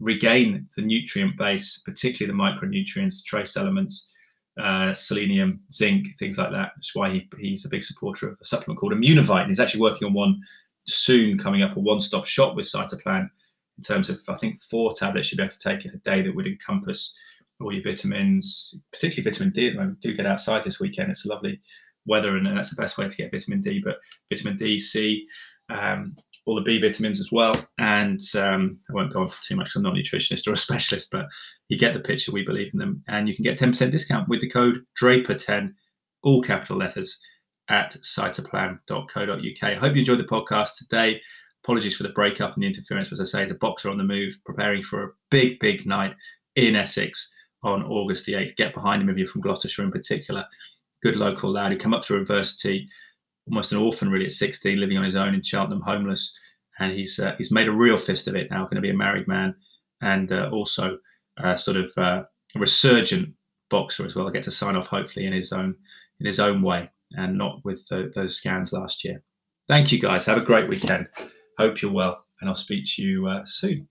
regain 0.00 0.68
the 0.76 0.82
nutrient 0.82 1.36
base, 1.38 1.78
particularly 1.78 2.36
the 2.36 2.42
micronutrients, 2.42 3.16
the 3.16 3.22
trace 3.24 3.56
elements, 3.56 4.13
uh, 4.62 4.92
selenium, 4.92 5.60
zinc, 5.72 6.06
things 6.18 6.38
like 6.38 6.50
that. 6.50 6.72
That's 6.76 6.94
why 6.94 7.10
he, 7.10 7.28
he's 7.38 7.64
a 7.64 7.68
big 7.68 7.84
supporter 7.84 8.28
of 8.28 8.36
a 8.40 8.44
supplement 8.44 8.78
called 8.78 8.92
Immunovite. 8.92 9.42
And 9.42 9.48
he's 9.48 9.60
actually 9.60 9.80
working 9.80 10.06
on 10.06 10.14
one 10.14 10.40
soon 10.86 11.38
coming 11.38 11.62
up, 11.62 11.76
a 11.76 11.80
one 11.80 12.00
stop 12.00 12.26
shop 12.26 12.54
with 12.54 12.66
Cytoplan 12.66 13.28
in 13.78 13.82
terms 13.82 14.08
of, 14.08 14.20
I 14.28 14.36
think, 14.36 14.58
four 14.58 14.92
tablets 14.92 15.32
you'd 15.32 15.38
be 15.38 15.42
able 15.42 15.52
to 15.52 15.58
take 15.58 15.84
in 15.84 15.92
a 15.92 15.98
day 15.98 16.22
that 16.22 16.34
would 16.34 16.46
encompass 16.46 17.14
all 17.60 17.72
your 17.72 17.82
vitamins, 17.82 18.80
particularly 18.92 19.30
vitamin 19.30 19.52
D 19.52 19.68
at 19.68 19.74
the 19.74 19.80
moment. 19.80 20.00
Do 20.00 20.14
get 20.14 20.26
outside 20.26 20.64
this 20.64 20.80
weekend. 20.80 21.10
It's 21.10 21.26
lovely 21.26 21.60
weather, 22.06 22.36
and, 22.36 22.46
that's 22.46 22.74
the 22.74 22.80
best 22.80 22.98
way 22.98 23.08
to 23.08 23.16
get 23.16 23.30
vitamin 23.30 23.60
D. 23.60 23.80
But 23.84 23.96
vitamin 24.30 24.56
D, 24.56 24.78
C, 24.78 25.24
um, 25.70 26.14
all 26.46 26.54
the 26.54 26.60
B 26.60 26.80
vitamins 26.80 27.20
as 27.20 27.32
well. 27.32 27.54
And 27.78 28.20
um, 28.38 28.78
I 28.90 28.92
won't 28.92 29.12
go 29.12 29.20
on 29.20 29.28
for 29.28 29.42
too 29.42 29.56
much 29.56 29.74
I'm 29.74 29.82
not 29.82 29.96
a 29.96 30.00
nutritionist 30.00 30.46
or 30.46 30.52
a 30.52 30.56
specialist, 30.68 31.10
but 31.10 31.26
you 31.68 31.78
get 31.78 31.94
the 31.94 32.00
picture. 32.00 32.32
We 32.32 32.44
believe 32.44 32.70
in 32.72 32.78
them. 32.78 33.02
And 33.08 33.28
you 33.28 33.34
can 33.34 33.44
get 33.44 33.58
10% 33.58 33.90
discount 33.90 34.28
with 34.28 34.40
the 34.40 34.50
code 34.50 34.84
DRAPER10, 35.00 35.72
all 36.22 36.42
capital 36.42 36.76
letters, 36.76 37.18
at 37.68 37.94
cytoplan.co.uk. 37.94 39.62
I 39.62 39.74
hope 39.74 39.94
you 39.94 40.00
enjoyed 40.00 40.18
the 40.18 40.24
podcast 40.24 40.76
today. 40.76 41.20
Apologies 41.64 41.96
for 41.96 42.02
the 42.02 42.10
breakup 42.10 42.54
and 42.54 42.62
the 42.62 42.66
interference. 42.66 43.08
But 43.08 43.20
as 43.20 43.34
I 43.34 43.38
say, 43.38 43.42
as 43.44 43.50
a 43.50 43.56
boxer 43.56 43.88
on 43.88 43.96
the 43.96 44.04
move, 44.04 44.38
preparing 44.44 44.82
for 44.82 45.02
a 45.02 45.10
big, 45.30 45.58
big 45.60 45.86
night 45.86 46.14
in 46.56 46.76
Essex 46.76 47.32
on 47.62 47.82
August 47.84 48.26
the 48.26 48.34
8th. 48.34 48.56
Get 48.56 48.74
behind 48.74 49.02
him 49.02 49.08
if 49.08 49.16
you're 49.16 49.26
from 49.26 49.40
Gloucestershire 49.40 49.84
in 49.84 49.90
particular. 49.90 50.44
Good 51.02 51.16
local 51.16 51.50
lad 51.50 51.72
who 51.72 51.78
come 51.78 51.94
up 51.94 52.04
through 52.04 52.20
adversity, 52.20 52.88
almost 53.48 53.72
an 53.72 53.78
orphan 53.78 54.10
really 54.10 54.26
at 54.26 54.32
16, 54.32 54.78
living 54.78 54.96
on 54.96 55.04
his 55.04 55.16
own 55.16 55.34
in 55.34 55.42
Cheltenham, 55.42 55.80
homeless. 55.80 56.36
And 56.80 56.92
he's 56.92 57.20
uh, 57.20 57.34
he's 57.38 57.52
made 57.52 57.68
a 57.68 57.72
real 57.72 57.98
fist 57.98 58.26
of 58.26 58.34
it 58.34 58.50
now, 58.50 58.64
going 58.64 58.76
to 58.76 58.80
be 58.80 58.90
a 58.90 58.94
married 58.94 59.28
man 59.28 59.54
and 60.02 60.32
uh, 60.32 60.50
also 60.52 60.98
uh, 61.42 61.56
sort 61.56 61.76
of 61.76 61.90
uh, 61.96 62.24
resurgent 62.56 63.32
boxer 63.70 64.04
as 64.04 64.14
well. 64.14 64.28
I 64.28 64.32
get 64.32 64.42
to 64.44 64.50
sign 64.50 64.76
off 64.76 64.88
hopefully 64.88 65.26
in 65.26 65.32
his 65.32 65.52
own 65.52 65.74
in 66.20 66.26
his 66.26 66.40
own 66.40 66.62
way 66.62 66.90
and 67.12 67.38
not 67.38 67.64
with 67.64 67.86
the, 67.86 68.10
those 68.14 68.36
scans 68.36 68.72
last 68.72 69.04
year. 69.04 69.22
Thank 69.68 69.92
you 69.92 70.00
guys. 70.00 70.24
Have 70.26 70.38
a 70.38 70.42
great 70.42 70.68
weekend. 70.68 71.08
Hope 71.58 71.80
you're 71.80 71.92
well, 71.92 72.24
and 72.40 72.50
I'll 72.50 72.56
speak 72.56 72.84
to 72.94 73.02
you 73.02 73.26
uh, 73.28 73.42
soon. 73.44 73.88